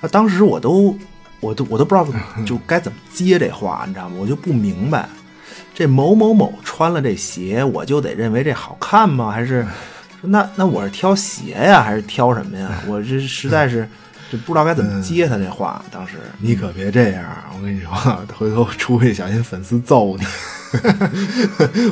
[0.00, 0.96] 啊， 当时我都
[1.40, 2.06] 我都我都不知道
[2.44, 4.16] 就该怎么接这话，你知道吗？
[4.20, 5.08] 我就不明白，
[5.80, 9.30] 这某某某穿了这鞋，我就得认为这好看吗？
[9.30, 9.66] 还是
[10.20, 12.82] 那那我是挑鞋呀，还是挑什么呀？
[12.86, 13.88] 我这实在是
[14.30, 15.82] 就不知道该怎么接他这话。
[15.90, 17.24] 当时你可别这样，
[17.56, 17.90] 我跟你说，
[18.36, 20.26] 回头出去小心粉丝揍你。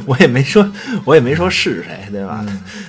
[0.04, 0.70] 我也没说，
[1.06, 2.44] 我也没说是谁，对吧？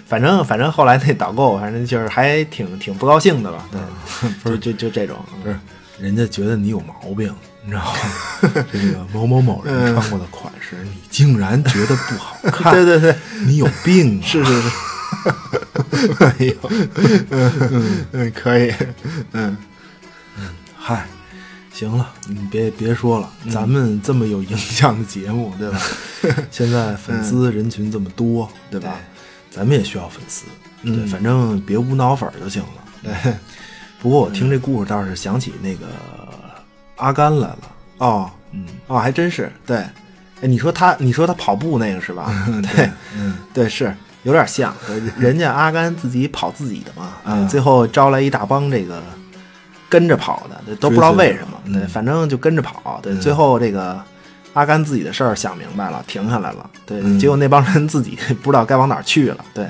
[0.05, 3.65] 反正反正后来那导购，反正就是还挺挺不高兴的吧？
[3.71, 5.57] 对，不是就就这种，不是，
[5.97, 7.99] 人家觉得你有毛病，你知道吗？
[8.71, 12.73] 这个某某某人穿过的款式，你竟然觉得不好看？
[12.75, 14.23] 对对对，你有病、啊！
[14.25, 14.69] 是是是，
[16.23, 16.55] 哎呦，
[17.31, 18.73] 嗯嗯，可以，
[19.33, 19.57] 嗯
[20.37, 21.05] 嗯，嗨，
[21.73, 25.81] 行了，你别别说了，咱们这么有影响的节目，对吧？
[26.51, 28.95] 现在粉丝人群这么多，对吧？
[29.51, 30.45] 咱们也需要粉丝，
[30.83, 32.69] 对，反正别无脑粉就行了。
[33.03, 33.33] 对，
[34.01, 35.87] 不过我听这故事倒是想起那个
[36.99, 37.59] 阿甘来了。
[37.97, 39.91] 哦，嗯，哦，还真是，对，哎，
[40.41, 42.31] 你说他，你说他跑步那个是吧？
[42.75, 44.73] 对，嗯， 对，是有点像，
[45.17, 49.01] 人家阿甘自己跑自己的嘛，啊最后招来一大帮这个
[49.89, 54.01] 跟着跑的，都不知道为什么，对，反正就跟着跑，对，最后这个
[54.53, 57.19] 阿甘自己的事儿想明白了，停下来了，对，嗯。
[57.19, 59.67] 结果那帮人自己 不知道该往哪儿去了，对，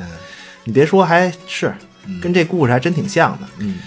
[0.64, 1.74] 你别说，还是
[2.22, 3.78] 跟这故事还真挺像的，嗯，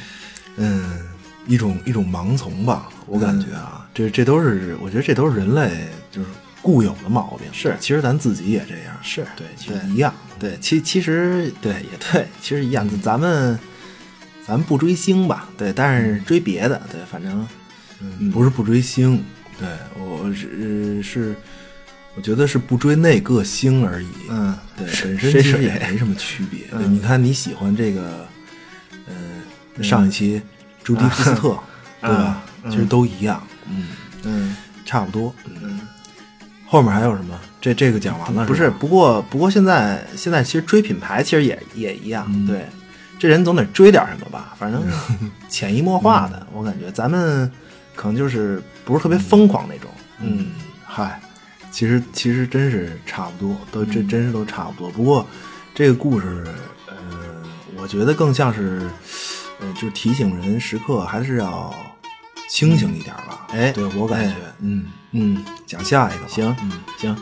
[0.57, 1.00] 嗯，
[1.46, 6.28] 一种一种盲从吧，我感觉啊，这这都是我觉得这都是人类就是
[6.60, 7.46] 固有的毛病。
[7.52, 10.14] 是其实咱自己也这样，是对，其实一样。
[10.38, 13.58] 对，其其实对也对，其实一样，咱们
[14.46, 17.46] 咱们不追星吧，对，但是追别的，对，反正
[18.00, 19.22] 嗯，不是不追星，
[19.58, 21.34] 对我是是，
[22.16, 24.08] 我觉得是不追那个星而已。
[24.30, 26.60] 嗯对，谁本身其实也没什么区别。
[26.76, 28.26] 对，你看你喜欢这个，
[29.06, 30.42] 呃，上一期
[30.82, 31.56] 朱迪福斯特，
[32.00, 32.42] 对吧？
[32.70, 33.88] 其实都一样，嗯，
[34.25, 34.57] 嗯。
[34.85, 35.33] 差不多。
[35.46, 35.81] 嗯，
[36.66, 37.38] 后面还有什么？
[37.61, 42.44] 这这个讲完了不是，不过不过现在现在其实追品牌其实也也一样，嗯。
[42.46, 42.66] 对，
[43.18, 44.83] 这人总得追点什么吧，反正
[45.48, 47.51] 潜移默化的，我感觉咱们
[47.94, 49.88] 可能就是不是特别疯狂那种，
[50.20, 50.48] 嗯，
[50.85, 51.18] 嗨，
[51.70, 54.90] 其实其实真是差不多，都这真是都差不多。
[54.90, 55.27] 不过
[55.75, 56.44] 这个故事，
[56.88, 56.94] 呃，
[57.77, 58.83] 我觉得更像是，
[59.61, 61.72] 呃，就是提醒人时刻还是要
[62.52, 63.46] 清醒一点吧。
[63.48, 66.28] 哎对我感觉，哎嗯，嗯，讲下一个吧。
[66.28, 66.72] 行嗯。
[66.98, 67.16] 行，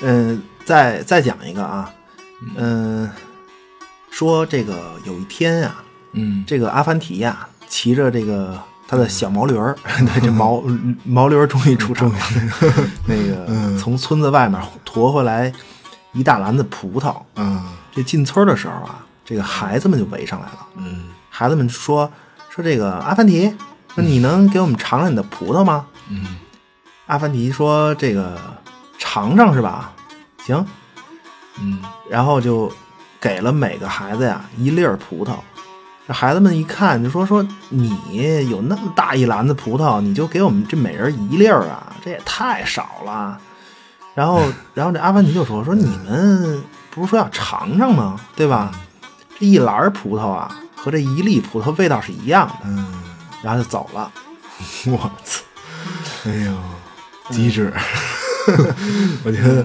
[0.00, 1.92] 嗯、再再讲一个啊，
[2.54, 3.10] 嗯、
[4.12, 5.74] 说这个有一天呀、
[6.12, 9.74] 嗯，这个阿凡提呀，骑着这个他的小毛驴儿，
[10.06, 10.62] 对，这毛
[11.02, 12.18] 毛驴儿终于出场了。
[13.06, 13.76] 那个 嗯。
[13.76, 15.52] 从村子外面驮回来
[16.12, 17.20] 一大篮子葡萄。
[17.34, 20.58] 啊，这进村的时候啊，这个孩子们就围上来了。
[20.76, 21.08] 嗯。
[21.28, 22.08] 孩子们说
[22.48, 23.52] 说这个阿凡提，
[23.96, 25.86] 说你能给我们尝尝你的葡萄吗？
[26.08, 26.36] 嗯
[27.06, 28.38] 阿凡提说这个
[28.98, 29.92] 尝尝是吧？
[30.44, 30.64] 行，
[31.58, 32.70] 嗯然后就
[33.20, 35.36] 给了每个孩子呀一粒儿葡萄。
[36.06, 43.40] 这孩子们一看就说说你有那么大一篮子葡萄，你就给我们这每人一粒儿啊，这也太少了。
[44.14, 44.40] 然后，
[44.74, 48.20] 然后这阿凡提就说说你们不是说要尝尝吗？
[48.36, 48.70] 对吧？
[49.38, 52.54] 这一篮儿葡萄啊，和这一粒葡萄味道是一样的。
[52.64, 52.86] 嗯，
[53.46, 54.10] 然后就走了。
[54.90, 55.42] 我操！
[56.24, 56.52] 哎呦，
[57.30, 57.72] 机智！
[59.22, 59.64] 我觉得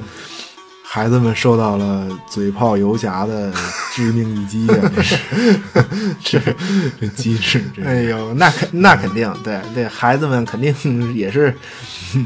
[0.84, 3.51] 孩子们受到了嘴炮游侠的
[3.91, 4.76] 致命一击啊！
[4.93, 5.18] 这是，
[6.22, 6.39] 这
[6.99, 11.58] 这机智，这哎呦，那肯那肯定，对对，孩子们肯定也是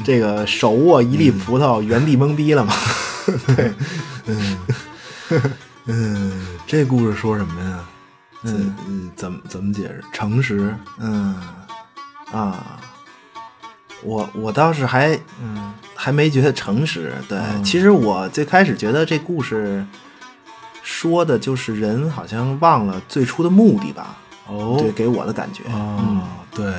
[0.03, 2.73] 这个手握一粒葡萄，原地懵逼了嘛。
[3.55, 3.71] 对，
[5.86, 7.79] 嗯，这故事说什么呀？
[8.53, 10.03] 嗯嗯，怎么怎么解释？
[10.13, 11.35] 诚实，嗯
[12.31, 12.79] 啊，
[14.03, 17.13] 我我倒是还嗯还没觉得诚实。
[17.27, 19.85] 对，其实我最开始觉得这故事
[20.83, 24.17] 说的就是人好像忘了最初的目的吧。
[24.47, 25.63] 哦，对，给我的感觉。
[25.71, 26.21] 哦，
[26.51, 26.71] 对，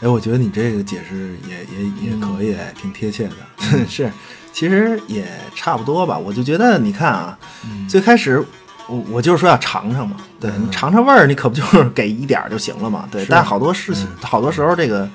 [0.00, 3.36] 哎，我觉得你这个解释也也也可以，哎，挺贴切的。
[3.86, 4.10] 是，
[4.52, 6.18] 其实也差不多吧。
[6.18, 8.44] 我就觉得，你看啊，嗯最开始
[8.90, 13.08] 我我就是说要尝尝嘛，对你尝尝味儿，你可不就是给一点儿就行了嘛？
[13.10, 15.08] 对，但好多事情，好多时候这个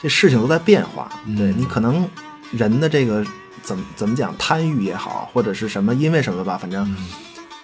[0.00, 1.08] 这事情都在变化。
[1.36, 2.06] 对你可能
[2.52, 3.24] 人的这个
[3.62, 6.94] 怎么怎么讲贪欲也好，或者是什么因为什么吧，反正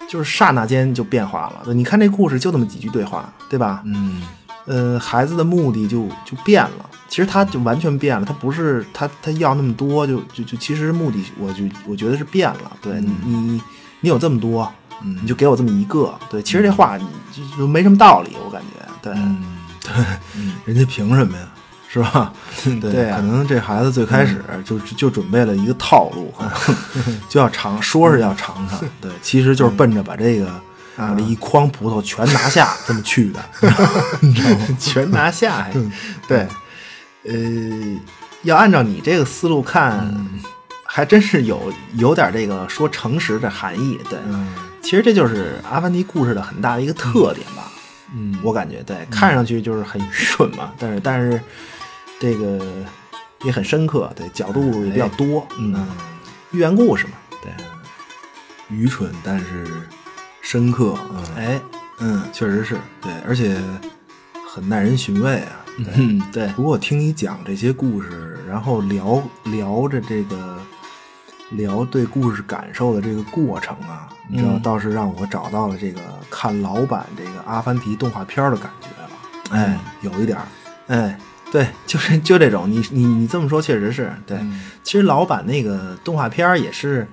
[0.09, 1.62] 就是刹那间就变化了。
[1.64, 3.82] 对你看这故事就那么几句对话，对吧？
[3.84, 4.22] 嗯
[4.64, 6.88] 呃，孩子的目的就就变了。
[7.09, 12.72] 其实他就完全变了，他不是他他要那么多，就就就其实目的，我就我觉得是变了。
[12.80, 13.62] 对你你
[14.00, 16.14] 你有这么多，你就给我这么一个。
[16.30, 18.86] 对，其实这话你就就没什么道理，我感觉。
[19.03, 19.43] 对，嗯，
[19.80, 19.93] 对，
[20.64, 21.45] 人家凭什么呀？
[21.88, 22.32] 是吧？
[22.64, 26.32] 对，对啊可能这孩子最开始就就准备了一个套路，
[27.28, 30.47] 就要尝，说是要尝尝， 对，其实就是奔着把这个
[30.97, 33.40] 把这一筐葡萄全拿下这么去的，
[34.20, 34.66] 你知道吗？
[34.78, 35.72] 全拿下还。
[36.26, 36.49] 对，
[37.24, 38.01] 呃，
[38.45, 40.14] 要按照你这个思路看，
[40.86, 44.01] 还真是有有点这个说诚实的含义。
[44.09, 44.49] 对，嗯
[44.83, 47.70] 其实这就是阿凡提故事的很大的一个特点吧。
[48.14, 51.41] 嗯，我感觉对，看上去就是很愚蠢嘛，但是但是
[52.20, 52.61] 这个
[53.45, 55.87] 也很深刻，对，角度也比较多，嗯，
[56.51, 57.51] 寓言故事嘛，对，
[58.68, 59.66] 愚蠢但是
[60.43, 61.61] 深刻，嗯哎，
[62.01, 63.57] 嗯，确实是对，而且
[64.47, 65.64] 很耐人寻味啊。
[65.95, 70.59] 嗯，对，不过听你讲这些故事，然后聊聊着这个
[71.53, 76.00] 聊对故事感受的这个过程啊，你知道，倒是让我找到了这个
[76.30, 79.11] 看老版这个《阿凡提》动画片的感觉了。
[79.50, 80.46] 哎，有一点儿，
[80.88, 81.18] 哎，
[81.50, 84.38] 对， 就是就这种，你你你这么说确实是对。
[84.82, 87.07] 其实老版那个动画片儿也是，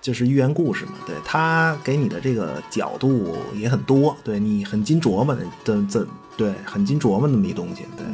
[0.00, 8.06] 就是寓言故事嘛，对，它给你的这个角度也很多，对你很经琢磨的这这对很经琢磨那么一东西，对。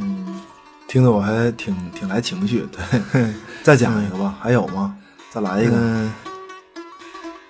[0.86, 2.64] 听得我还挺挺来情绪。
[2.70, 4.94] 对， 再讲一个吧，还有吗？
[5.34, 5.72] 再来一个。
[5.74, 6.12] 嗯，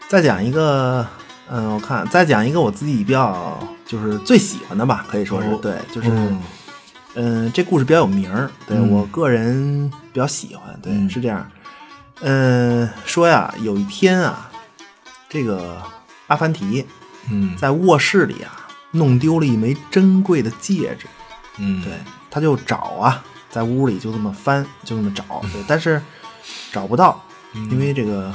[0.08, 1.06] 再讲一个，
[1.50, 5.58] 嗯，我看再讲一个我自己比较就是最喜欢的吧，可以说是、哦。
[5.60, 6.42] 对，就是嗯。
[7.16, 8.90] 嗯这故事比较有名儿，对、嗯。
[8.90, 11.08] 我个人比较喜欢，对，嗯。
[11.10, 11.46] 是这样。
[12.22, 14.50] 嗯，说呀，有一天啊，
[15.28, 15.76] 这个
[16.28, 16.86] 阿凡提
[17.30, 21.06] 嗯，在卧室里啊弄丢了一枚珍贵的戒指，
[21.58, 21.92] 嗯，对，
[22.30, 26.00] 他就找啊，在屋里就这么翻，就这么找，对， 但是
[26.72, 27.22] 找不到，
[27.70, 28.32] 因为这个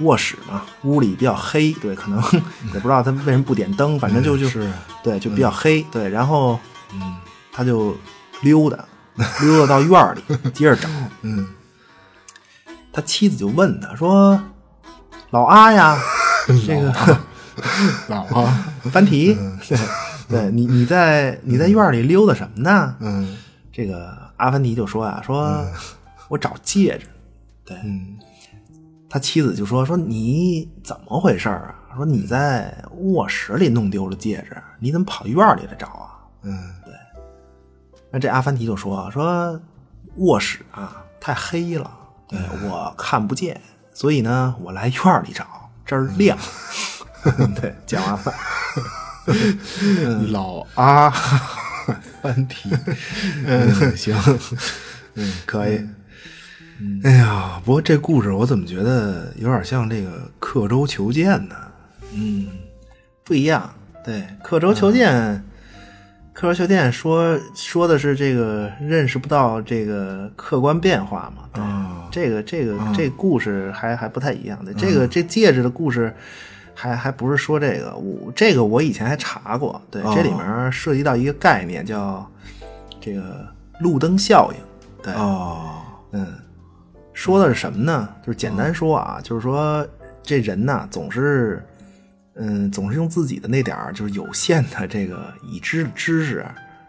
[0.00, 2.20] 卧室嘛，屋里比较黑，对，可能
[2.72, 4.70] 也不知道他为什么不点灯，反正就就是
[5.02, 6.58] 对，就比较黑，对，然后
[6.94, 7.16] 嗯
[7.52, 7.94] 他就
[8.40, 8.84] 溜达，
[9.42, 10.22] 溜达到院儿里
[10.54, 10.88] 接着找，
[11.22, 11.46] 嗯，
[12.92, 14.40] 他妻子就问他说
[15.30, 15.98] ：“老阿呀，
[16.66, 16.92] 这个
[18.08, 19.34] 老阿，凡提，
[19.68, 19.78] 对，
[20.28, 23.36] 对你你在你在院儿里溜达什么呢？”嗯
[23.70, 25.64] 这个阿凡提就说啊、说、
[26.28, 27.06] 我找戒指。
[27.64, 28.18] 对，嗯
[29.08, 31.74] 他妻子就说说你怎么回事啊？
[31.94, 36.08] 说你在卧室里弄丢了戒指，你怎么跑院里来找啊？
[36.42, 36.94] 嗯对
[38.10, 39.60] 那这阿凡提就说说
[40.16, 41.90] 卧室啊太黑了，
[42.28, 43.60] 对我看不见，
[43.92, 45.46] 所以呢我来院里找，
[45.84, 46.36] 这儿亮。
[47.60, 48.34] 对，讲完了。
[50.32, 51.08] 老阿
[52.20, 52.70] 凡提，
[53.46, 54.16] 嗯，行，
[55.14, 55.86] 嗯，可以。
[57.04, 61.54] 哎呀，不过这故事我怎么觉得有点像这个刻舟求剑呢？
[62.12, 62.46] 嗯，
[63.24, 63.70] 不一样。
[64.04, 65.42] 对，刻舟求剑，
[66.32, 71.44] 刻舟求剑说说的是这个认识不到这个客观变化嘛。
[71.52, 74.74] 对，哦这个这个、这故事还还不太一样的。
[74.74, 76.14] 这个这戒指的故事
[76.74, 79.80] 还还不是说这个，我这个我以前还查过。
[79.90, 82.28] 对，这里面涉及到一个概念叫
[83.00, 83.46] 这个
[83.80, 84.58] 路灯效应。
[85.02, 86.26] 对，哦，嗯，
[87.12, 88.08] 说的是什么呢？
[88.24, 89.86] 就是简单说啊，就是说
[90.22, 91.62] 这人呐，总是，
[92.34, 96.44] 嗯，总是用自己的那点儿就是有限的这个已知的知识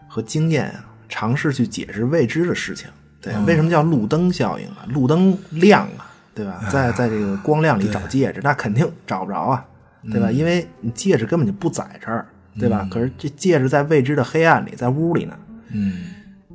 [0.08, 2.88] 和经验啊，尝试去解释未知的事情。
[3.20, 4.86] 对，为什么叫路灯效应啊？
[4.88, 6.62] 路灯亮啊，对吧？
[6.70, 9.64] 在在这个光亮里找戒指，那肯定找不着啊，
[10.10, 10.30] 对吧？
[10.30, 12.26] 因为你戒指根本就不在这儿，
[12.58, 12.86] 对吧？
[12.90, 15.34] 可是这戒指在未知的黑暗里，在屋里呢。
[15.70, 16.04] 嗯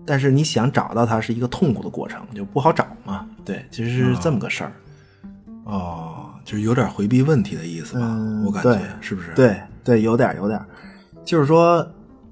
[0.09, 3.27] 但是你想找到它是一个痛苦的过程，就不好找嘛。
[3.45, 4.71] 对，其实是这么个事儿。
[5.65, 7.99] 哦，就是有点回避问题的意思吧？
[8.03, 10.65] 嗯我感觉是不是？，对对，有点儿有点儿，
[11.23, 11.87] 就是说，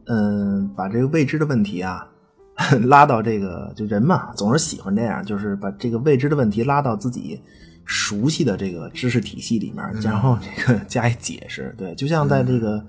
[0.08, 2.04] 嗯，把这个未知的问题啊，
[2.86, 7.40] 拉到这个，就人嘛，总是喜欢这样，就是把这个未知的问题拉到自己
[7.86, 11.76] 熟悉的这个知识体系里面，然后这个加以解释。
[11.78, 12.84] 对，就像在这个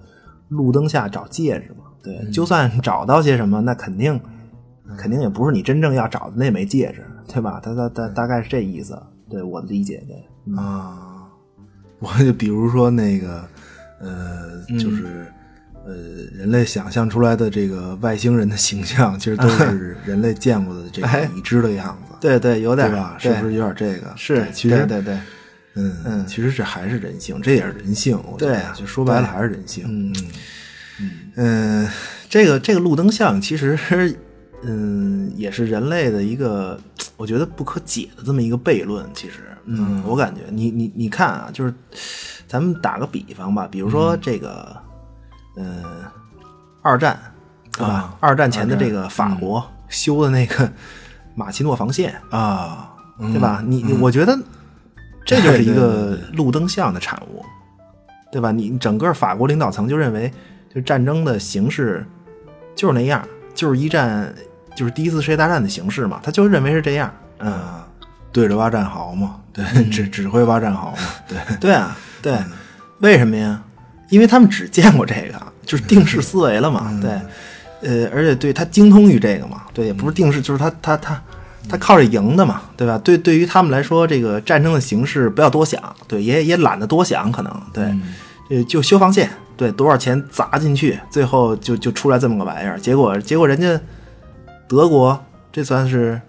[0.48, 1.84] 路灯下找戒指嘛。
[2.02, 4.18] 对，就算找到些什么，那肯定
[4.96, 7.60] 肯定也不是你真正要找的那枚戒指，对吧？
[7.60, 11.26] 大大大大概是这意思，对我的理解对啊。
[11.98, 13.44] 我就比如说那个，
[14.00, 15.26] 呃，就是
[15.84, 15.94] 呃，
[16.32, 22.14] 人类想象出来的这个外星人的形象， 其实都是人类见过的这个已知的样子。
[22.20, 23.16] 对对，有点吧？
[23.18, 24.12] 是不是有点这个？
[24.16, 25.18] 是，其实对对，
[25.74, 28.16] 嗯嗯，其实这还是人性，这也是人性。
[28.38, 29.84] 对，就说白了还是人性。
[29.88, 30.14] 嗯
[31.00, 31.88] 嗯嗯，
[32.28, 33.76] 这个这个路灯像，其实
[34.62, 36.78] 嗯也是人类的一个，
[37.16, 39.04] 我觉得不可解的这么一个悖论。
[39.14, 41.72] 其实，嗯，我感觉你你你看啊，就是
[42.46, 44.76] 咱们打个比方吧，比如说这个，
[45.56, 45.84] 嗯，
[46.82, 47.18] 二战，
[47.72, 48.16] 对吧？
[48.20, 50.70] 二战前的这个法国修的那个。
[51.38, 53.62] 马奇诺防线啊，对吧？
[53.64, 54.36] 你你，我觉得
[55.24, 57.44] 这就是一个路灯像的产物，
[58.32, 58.50] 对吧？
[58.50, 60.32] 你整个法国领导层就认为，
[60.74, 62.04] 就战争的形式
[62.74, 64.34] 就是那样，就是一战，
[64.78, 67.12] 就是第一次世界大战的形式嘛，他就认为是这样。
[67.40, 67.52] 嗯，
[68.30, 72.38] 对着挖战壕嘛，对，指指挥挖战壕嘛，对 对啊，对，
[73.00, 73.60] 为什么呀？
[74.08, 77.10] 因为他们只见过这个，就是定式思维了嘛，对。
[77.80, 81.20] 呃，而且对他精通于这个嘛，对，也不是定式，就是他他他
[81.68, 82.96] 他靠着赢的嘛，对吧？
[82.98, 87.84] 对，对于他们来说，这个战争的形式不要多想，对，也也懒得多想，可能对，
[88.50, 93.80] 呃，就修防线，对，多少钱砸进去，最后就就出来这么个玩意儿，结果结果人家
[94.68, 96.20] 德国这算是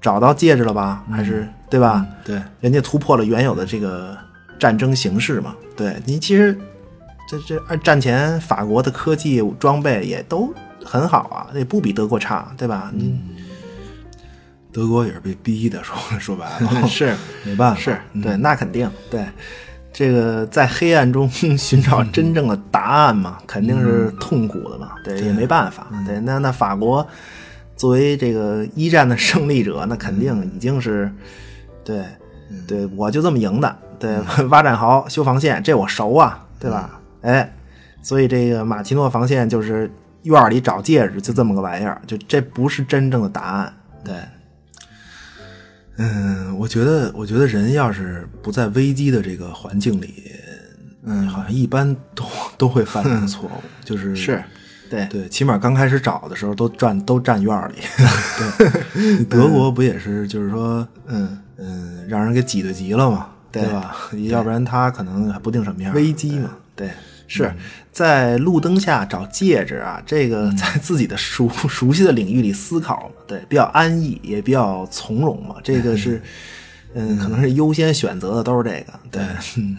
[0.00, 1.04] 找到戒指了吧？
[1.10, 2.06] 还是对吧？
[2.24, 4.16] 对，人家突破了原有的这个
[4.58, 6.58] 战争形式嘛，对你其实
[7.28, 10.52] 这这二战前法国的科技装备也都。
[10.88, 12.92] 很好啊，也不比德国差，对吧？
[12.94, 13.18] 嗯，
[14.72, 17.12] 德国也是被逼的，说 说白了 是
[17.44, 19.26] 没办法，是对，那肯定对。
[19.92, 25.88] 这个在黑暗中寻找真正的答案嘛，肯定是痛苦的嘛，对，也没办法。
[26.06, 27.04] 对，那那法国
[27.76, 31.12] 作为这个一战的胜利者，那肯定已经是
[31.84, 32.04] 对
[32.66, 33.78] 对，我就这么赢的。
[33.98, 34.18] 对，
[34.50, 37.00] 挖战壕、修防线，这我熟啊，对吧？
[37.22, 37.54] 哎，
[38.02, 39.90] 所以这个马奇诺防线就是。
[40.26, 43.72] 院里找戒指就这么个玩意儿，就这不是真正的答案。
[44.04, 44.12] 对，
[45.98, 50.24] 嗯，我觉得，我觉得人要是不在危机的这个环境里，
[51.04, 52.24] 嗯，好像一般都
[52.58, 54.42] 都会犯这个错误，就是是，
[54.88, 57.74] 对对，起码刚开始找的时候都站都站院里。
[58.58, 63.96] 对， 德国不也是，就是说，嗯嗯，让人给挤兑急了嘛，对吧？
[64.28, 65.94] 要不然他可能还不定什么样。
[65.94, 66.90] 危机嘛，对。
[67.28, 67.52] 是
[67.90, 75.56] 在路灯下找戒指啊，这个在自己的熟熟悉的领域里思考，对，比较安逸，也比较从容嘛。
[75.60, 76.22] 这个是，
[76.94, 79.22] 嗯，可能是优先选择的都是这个，对，
[79.56, 79.76] 嗯，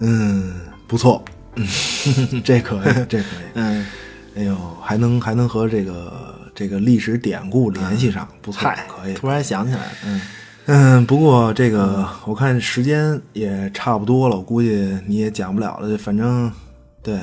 [0.00, 0.54] 嗯，
[0.86, 1.24] 不错，
[2.44, 3.86] 这可以，这可以，嗯，
[4.36, 10.20] 哎呦，还能还能和这个这个历史典故联系上，不错，可以，突然想起来，嗯。
[10.66, 15.98] 嗯，不过这个我看时间也差不多了，我估计你也讲不了了。
[15.98, 16.50] 反正，
[17.02, 17.18] 对，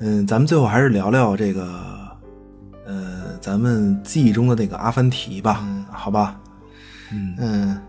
[0.00, 2.18] 嗯，咱们最后还是聊聊这个，
[2.84, 6.40] 呃，咱们记忆中的那个阿凡提吧，好吧？
[7.12, 7.80] 嗯嗯，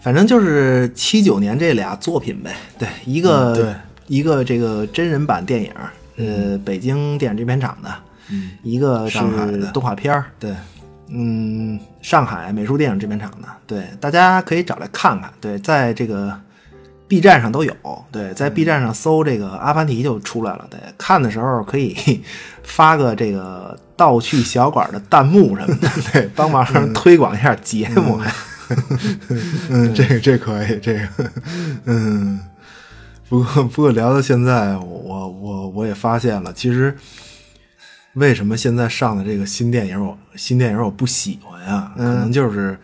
[0.00, 3.74] 反正就是七九年这俩作品呗，对，一个对
[4.10, 5.72] 一个这个真人版电影，
[6.16, 7.88] 呃，北京电影制片厂的，
[8.32, 9.20] 嗯，一个是
[9.72, 10.52] 动画片儿对。
[11.12, 15.32] 嗯，上海美术电影制片厂的，对，大家可以找来看看。
[15.40, 16.36] 对，在这个
[17.06, 17.72] B 站上都有。
[18.10, 20.66] 对，在 B 站上搜这个《阿凡提》就出来了。
[20.68, 22.22] 对，看的时候可以
[22.62, 28.20] 发个这个盗趣小馆的弹幕什么的， 对，帮忙推广一下节目。
[29.68, 31.08] 嗯， 这个这可以，这个，
[31.86, 32.38] 嗯，
[33.30, 36.94] 不过不过聊到现在，我我我也发现了，其实。
[38.14, 41.92] 为什么现在上的这个新电影我新电影我不喜欢呀？
[41.96, 42.76] 可能就是，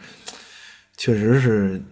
[0.96, 1.82] 确实是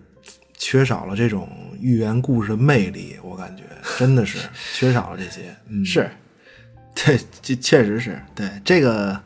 [0.56, 1.48] 缺少了这种
[1.80, 3.16] 寓言故事的魅力。
[3.24, 3.64] 我感觉
[3.98, 4.38] 真的是
[4.72, 5.52] 缺少了这些。
[5.68, 6.08] 嗯，是，
[6.94, 9.20] 对，这确实是对这个。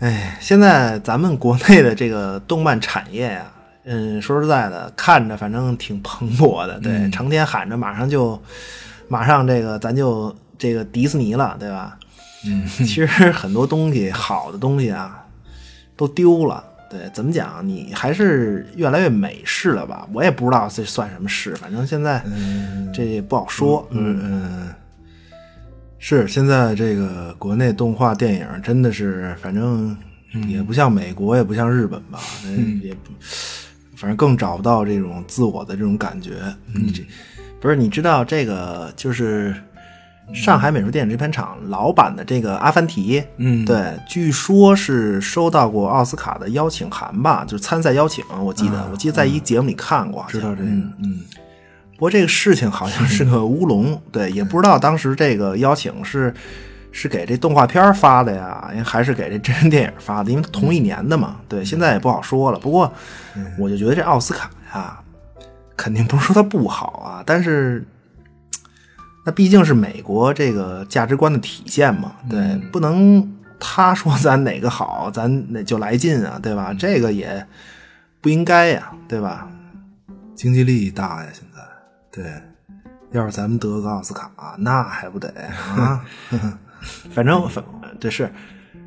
[0.00, 3.52] 哎，现在咱们国内的这个动漫产业呀，
[3.84, 6.78] 嗯，说实在的，看着反正挺蓬勃的。
[6.80, 8.40] 对，成天喊着马上就
[9.08, 11.98] 马上这个咱就这个迪士尼了，对吧？
[12.46, 15.24] 嗯， 其实很多东西，好的东西啊，
[15.96, 16.64] 都丢了。
[16.90, 17.66] 对，怎么讲？
[17.66, 20.06] 你还是越来越美式了吧？
[20.12, 22.22] 我也不知道这算什么式，反正现在
[22.92, 23.88] 这也不好说。
[23.90, 24.74] 嗯嗯，
[25.98, 29.96] 是现在这个国内动画电影真的是，反正
[30.46, 32.20] 也不像美国，也不像日本吧？
[32.82, 33.10] 也不，
[34.02, 36.32] 反正更找不到这种自我的这种感觉。
[36.74, 37.02] 嗯，这
[37.60, 39.54] 不是，你知道这个就是。
[40.32, 51.20] 上海美术电影制片厂老版的这个《阿凡提》，嗯对，据说是收到过奥斯卡的邀请函吧，就是参赛邀请，我记得，我记得在一节目里看过，知道这个，嗯嗯
[51.96, 56.32] 不过这个事情好像是个乌龙，对，也不知道当时这个邀请是
[56.92, 61.40] 是给这动画片发的呀，还是给这真人电影发的，因为同一年的嘛。
[61.48, 62.58] 对，现在也不好说了。
[62.58, 62.92] 不过
[63.58, 65.00] 我就觉得这奥斯卡呀，
[65.76, 67.84] 肯定不是说它不好啊，但是
[69.24, 73.26] 那毕竟是美国这个价值观的体现嘛，对，不能
[73.58, 76.74] 他说咱哪个好，咱那就来劲啊，对吧？
[76.78, 77.46] 这个也
[78.20, 79.48] 不应该呀，对吧？
[80.34, 81.60] 经济利益大呀，现在
[82.10, 82.42] 对，
[83.12, 85.32] 要是咱们得个奥斯卡，那还不得
[85.76, 86.04] 啊？
[87.10, 87.64] 反正反
[87.98, 88.30] 对是，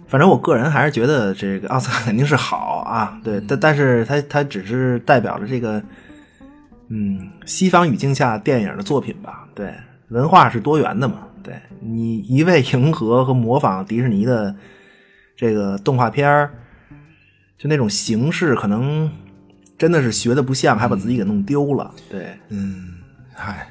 [0.08, 5.82] 反正我个人还是觉得这个奥斯卡肯定是好啊，对，但但是它它只是代表着这个，
[6.90, 9.74] 嗯，西方语境下电影的作品吧，对，
[10.10, 14.56] 文化是多元的嘛，对你一味迎合和模仿迪士尼的
[15.36, 16.52] 这个动画片儿，
[17.58, 19.10] 就那种形式，可能
[19.78, 22.96] 真的是学的不像，还把自己给弄丢了，对，嗯，
[23.34, 23.68] 嗨，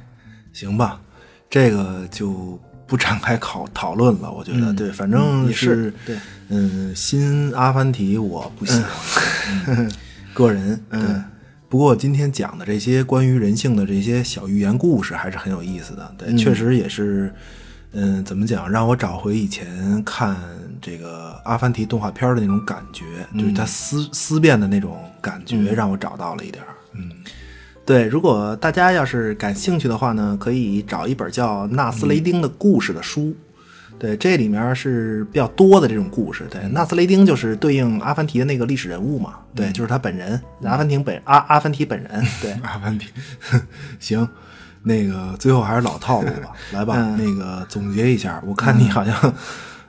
[0.53, 1.01] 行吧，
[1.49, 4.31] 这个就不展开考讨论了。
[4.31, 6.17] 我觉得，嗯对，反正也是对，
[6.49, 9.93] 嗯，新阿凡提我不喜欢， 嗯
[10.33, 11.25] 个人嗯。
[11.67, 17.35] 不过今天讲的这些关于人性的这些小寓言故事还是很有意思的，对，确实也是，
[17.91, 20.37] 嗯，怎么讲，让我找回以前看
[20.81, 23.05] 这个阿凡提动画片的那种感觉，
[23.37, 26.71] 就是它思思辨的那种感觉，让我找到了一点儿。
[26.93, 27.11] 嗯，
[27.87, 33.35] 对，如果大家要是感兴趣的话呢，可以找一本叫《纳斯雷丁的故事》的书。
[33.99, 36.45] 对，这里面是比较多的这种故事。
[36.51, 39.35] 对，纳斯雷丁就是对应阿凡提的那个历史人物嘛。
[39.55, 42.25] 对，就是他本人，阿凡提本阿阿凡提本人。
[42.43, 43.09] 对，阿凡提，
[44.01, 44.27] 行，
[44.83, 49.35] 那个最后还是老套路吧， 来吧，嗯那个总结一下，我看你好像，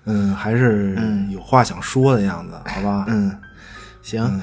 [0.05, 0.95] 嗯，还是
[1.31, 3.05] 有话想说的样子，好吧？
[3.07, 3.35] 嗯，
[4.03, 4.41] 行，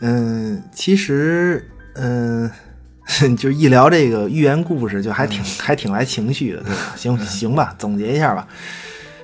[0.00, 2.48] 嗯，其实，嗯，
[3.36, 6.94] 就是一聊这个寓言故事，就还挺、还挺来情绪的，对吧？
[6.96, 8.46] 行行吧，总结一下吧。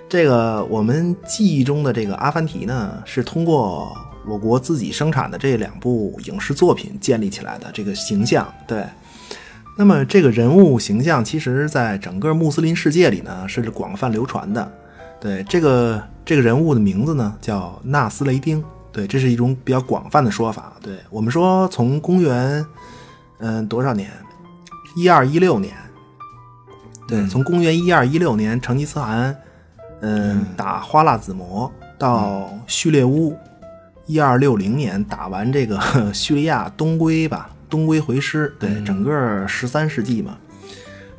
[0.08, 8.46] 这个我们记忆中的这个阿凡提呢，是通过我国自己生产的这两部影视作品建立起来的这个形象。
[8.66, 8.84] 对，
[9.76, 14.72] 那么这个人物形象，其实在整个穆斯林世界里呢是广泛流传的。
[15.20, 18.62] 对，这个这个人物的名字呢叫纳斯雷丁。
[18.92, 20.72] 对，这是一种比较广泛的说法。
[20.82, 22.64] 对我们说，从公元
[23.38, 24.10] 嗯多少年，
[24.94, 25.74] 一二一六年，
[27.08, 29.36] 对，从公元一二一六年成吉思汗。
[30.02, 33.34] 嗯，打花剌子模到序列乌，
[34.04, 35.80] 一二六零年打完这个
[36.12, 38.54] 叙利亚东归吧，东归回师。
[38.60, 40.36] 对，整个十三世纪嘛，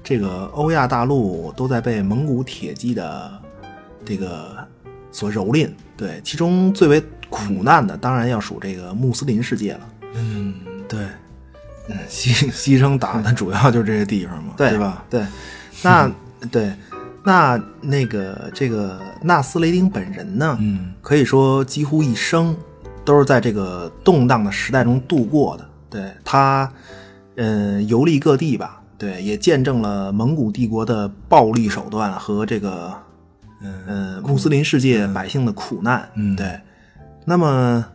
[0.03, 3.31] 这个欧亚大陆都在被蒙古铁骑的
[4.05, 4.55] 这个
[5.11, 5.71] 所蹂躏。
[5.97, 9.79] 对，其中最为苦难的，当然要数这个穆斯林世界了。
[10.13, 10.53] 嗯，
[10.87, 10.99] 对，
[12.09, 15.03] 牺牺牲打的主要就是这些地方嘛，对吧？
[15.09, 15.25] 对，
[15.83, 16.11] 那
[16.51, 16.73] 对。
[17.23, 20.57] 那那个这个纳斯雷丁本人呢？
[20.61, 22.55] 嗯，可以说几乎一生
[23.03, 25.69] 都是在这个动荡的时代中度过的。
[25.89, 26.71] 对他，
[27.35, 32.93] 嗯，游历各地吧，对，也见证了蒙古帝国的暴力手段和这个，
[33.61, 36.07] 嗯，穆斯林世界百姓的苦难。
[36.15, 36.57] 嗯，对。
[37.25, 37.85] 那么，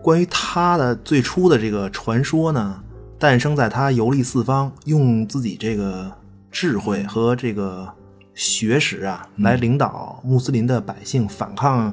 [0.00, 2.80] 关于他的最初的这个传说呢，
[3.18, 6.12] 诞生在他游历四方，用自己这个
[6.50, 7.94] 智慧和这个。
[8.34, 11.92] 学识啊，来领导穆斯林的百姓反抗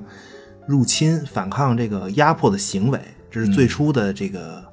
[0.67, 3.01] 入侵、反抗这个压迫的行为，
[3.31, 4.63] 这是最初的这个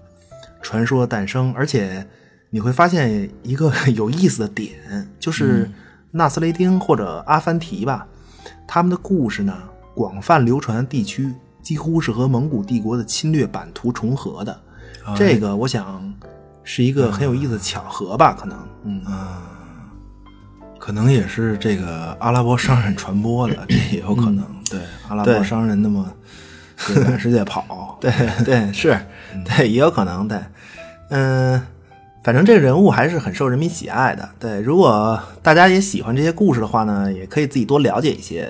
[0.61, 1.51] 传说诞生。
[1.55, 2.07] 而且
[2.51, 5.67] 你会发现一个 有意思的点，就是
[6.11, 8.07] 纳斯雷丁或者阿凡提吧，
[8.69, 9.57] 他们的故事呢，
[9.95, 11.33] 广泛流传地区
[11.63, 14.61] 几乎是和蒙古帝国的侵略版图重合的。
[15.17, 16.13] 这个我想
[16.65, 19.03] 是一个很有意思的巧合吧，可能，嗯。
[20.79, 24.45] 可能也是这个阿拉伯商人传播的，这也有可能。
[24.69, 26.05] 对，阿拉伯商人那么
[27.07, 28.13] 满世界跑，对
[28.45, 28.99] 对是，
[29.45, 30.27] 对也有可能。
[30.27, 30.37] 对，
[31.11, 31.65] 嗯，
[32.25, 34.29] 反正这个人物还是很受人民喜爱的。
[34.41, 38.49] 对，如果大家也喜欢这些故事的话呢，也可以自己多了解一些。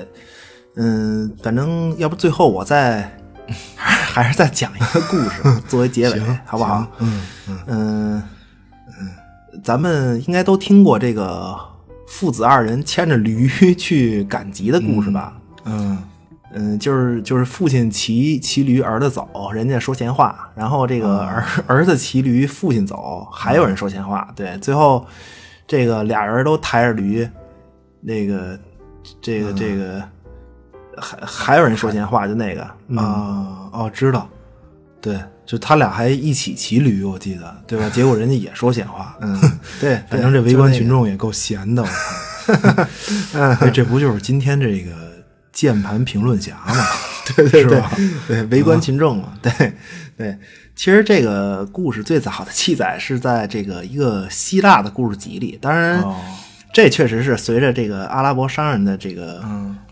[0.76, 3.14] 嗯，反正要不最后我再
[3.76, 6.86] 还是再讲一个故事 作为结尾，好不好？
[6.98, 8.22] 嗯嗯嗯
[9.00, 11.58] 嗯，咱们应该都听过这个。
[12.08, 15.32] 父子二人牵着驴去赶集的故事吧？
[15.64, 15.96] 嗯
[16.52, 24.30] 嗯，就是就是父亲骑骑驴，儿子走，人家说闲话；然后这个儿、嗯、儿子骑驴，父亲走，还有人说闲话。
[24.36, 25.06] 对，最后
[25.66, 27.26] 这个俩人都抬着驴，
[28.02, 28.60] 那个
[29.22, 30.02] 这个这个
[31.02, 32.62] 还还有人说闲话，就那个。
[32.96, 33.68] 啊。
[33.72, 34.28] 哦，知道，
[35.00, 37.88] 对，就他俩还一起骑驴，我记得，对吧？
[37.92, 39.40] 结果人家也说闲话，嗯，
[39.80, 44.92] 对，反正这围观群众也够闲的，我靠， 这不就是今天这个
[45.52, 46.74] 键盘评论侠吗？
[47.34, 47.82] 对对对，
[48.28, 49.72] 对围观群众嘛，对
[50.16, 50.38] 对。
[50.74, 56.02] 其实这个故事最早的记载是在这个一个希腊的故事集里，当然，
[56.72, 59.44] 这确实是随着这个阿拉伯商人的这个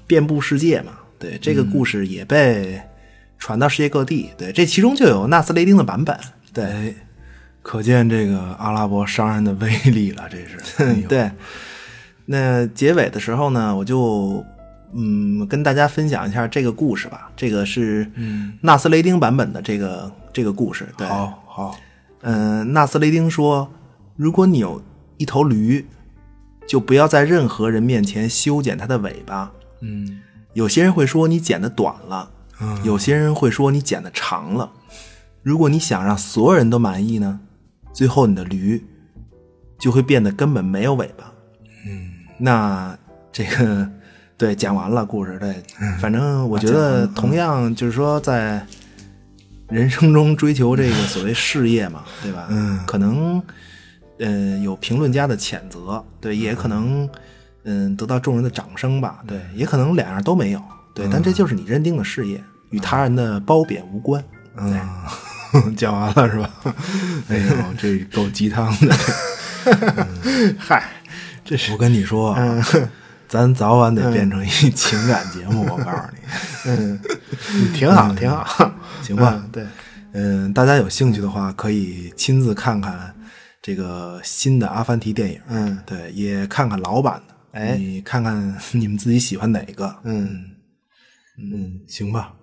[0.06, 2.80] 遍布世界嘛，对这个故事也被
[3.38, 6.18] 传到世界各地，对这其中就有纳斯雷丁的版本，
[6.52, 6.94] 对，
[7.62, 11.30] 可见这个阿拉伯商人的威力了，这是 对。
[12.26, 14.44] 那结尾的时候呢，我就。
[14.92, 17.30] 嗯，跟大家分享一下这个故事吧。
[17.36, 18.10] 这个是
[18.60, 20.84] 纳斯雷丁版本的这个这个故事。
[20.98, 21.78] 好好，
[22.22, 23.70] 嗯，纳斯雷丁说，
[24.16, 24.82] 如果你有
[25.16, 25.86] 一头驴，
[26.70, 29.50] 就不要在任何人面前修剪它的尾巴。
[29.80, 30.20] 嗯，
[30.52, 34.70] 有些人会说你剪的短了，嗯有些人会说你剪的长了。
[35.42, 37.40] 如果你想让所有人都满意呢，
[37.92, 38.86] 最后你的驴
[39.80, 41.32] 就会变得根本没有尾巴。
[41.84, 42.96] 嗯，那
[43.32, 43.90] 这个。
[44.38, 45.38] 对，讲完了故事。
[45.38, 45.62] 对，
[46.00, 48.66] 反正我觉得，同样就是说，在
[49.68, 52.46] 人生中追求这个所谓事业嘛，对吧？
[52.48, 53.42] 嗯，可能，
[54.20, 57.08] 嗯，有评论家的谴责，对，也可能，
[57.64, 60.62] 嗯，得到众人的掌声吧，对，也可能两样都没有，
[60.94, 64.22] 对，但这就是你认定的事业，与他人的褒贬无关。
[64.56, 66.50] 嗯，讲完了是吧？
[67.28, 68.94] 哎呦，这够鸡汤的。
[70.58, 70.84] 嗨，
[71.44, 72.36] 这是我跟你说。
[73.28, 76.18] 咱早晚得变成一情感节目，我告诉你，
[76.66, 77.00] 嗯，
[77.72, 79.40] 挺好，挺好，行吧？
[79.52, 79.64] 对，
[80.10, 83.14] 嗯，大家有兴趣的话，可以亲自看看
[83.62, 89.94] 这个新的阿凡提电影，嗯，对，也看看老版的，哎，你看看你们自己喜欢哪个？
[90.04, 90.44] 嗯
[91.38, 92.34] 嗯，行吧。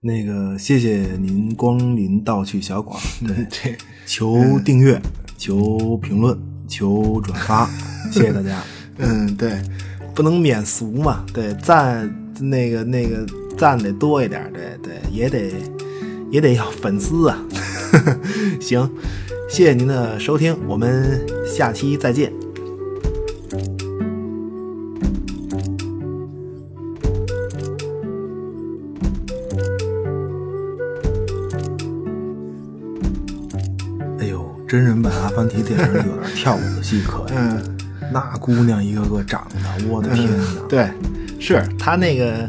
[0.00, 5.00] 那个，谢谢您光临盗趣小馆， 对，这 求订阅，
[5.36, 6.38] 求评论，
[6.68, 7.68] 求转发，
[8.12, 8.62] 谢谢大家。
[8.98, 9.60] 嗯，对。
[10.14, 13.24] 不能免俗嘛，对，赞那个那个
[13.56, 15.52] 赞得多一点，对对，也得
[16.28, 17.38] 也得要粉丝啊。
[18.60, 18.90] 行，
[19.48, 22.30] 谢谢您的收听，我们下期再见。
[34.20, 37.60] 哎呦，真人版阿凡提电影有点跳舞的戏可嗯。
[38.12, 40.44] 那姑娘一个个长得，我的天哪！
[40.68, 40.88] 对，
[41.40, 42.48] 是她那个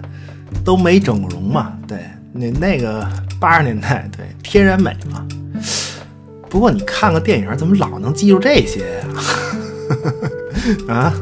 [0.64, 1.74] 都没整容嘛？
[1.88, 3.08] 对，那那个
[3.40, 5.26] 八十年代，对，天然美嘛。
[6.50, 9.06] 不过你看个电影，怎么老能记住这些呀？
[10.94, 11.14] 啊？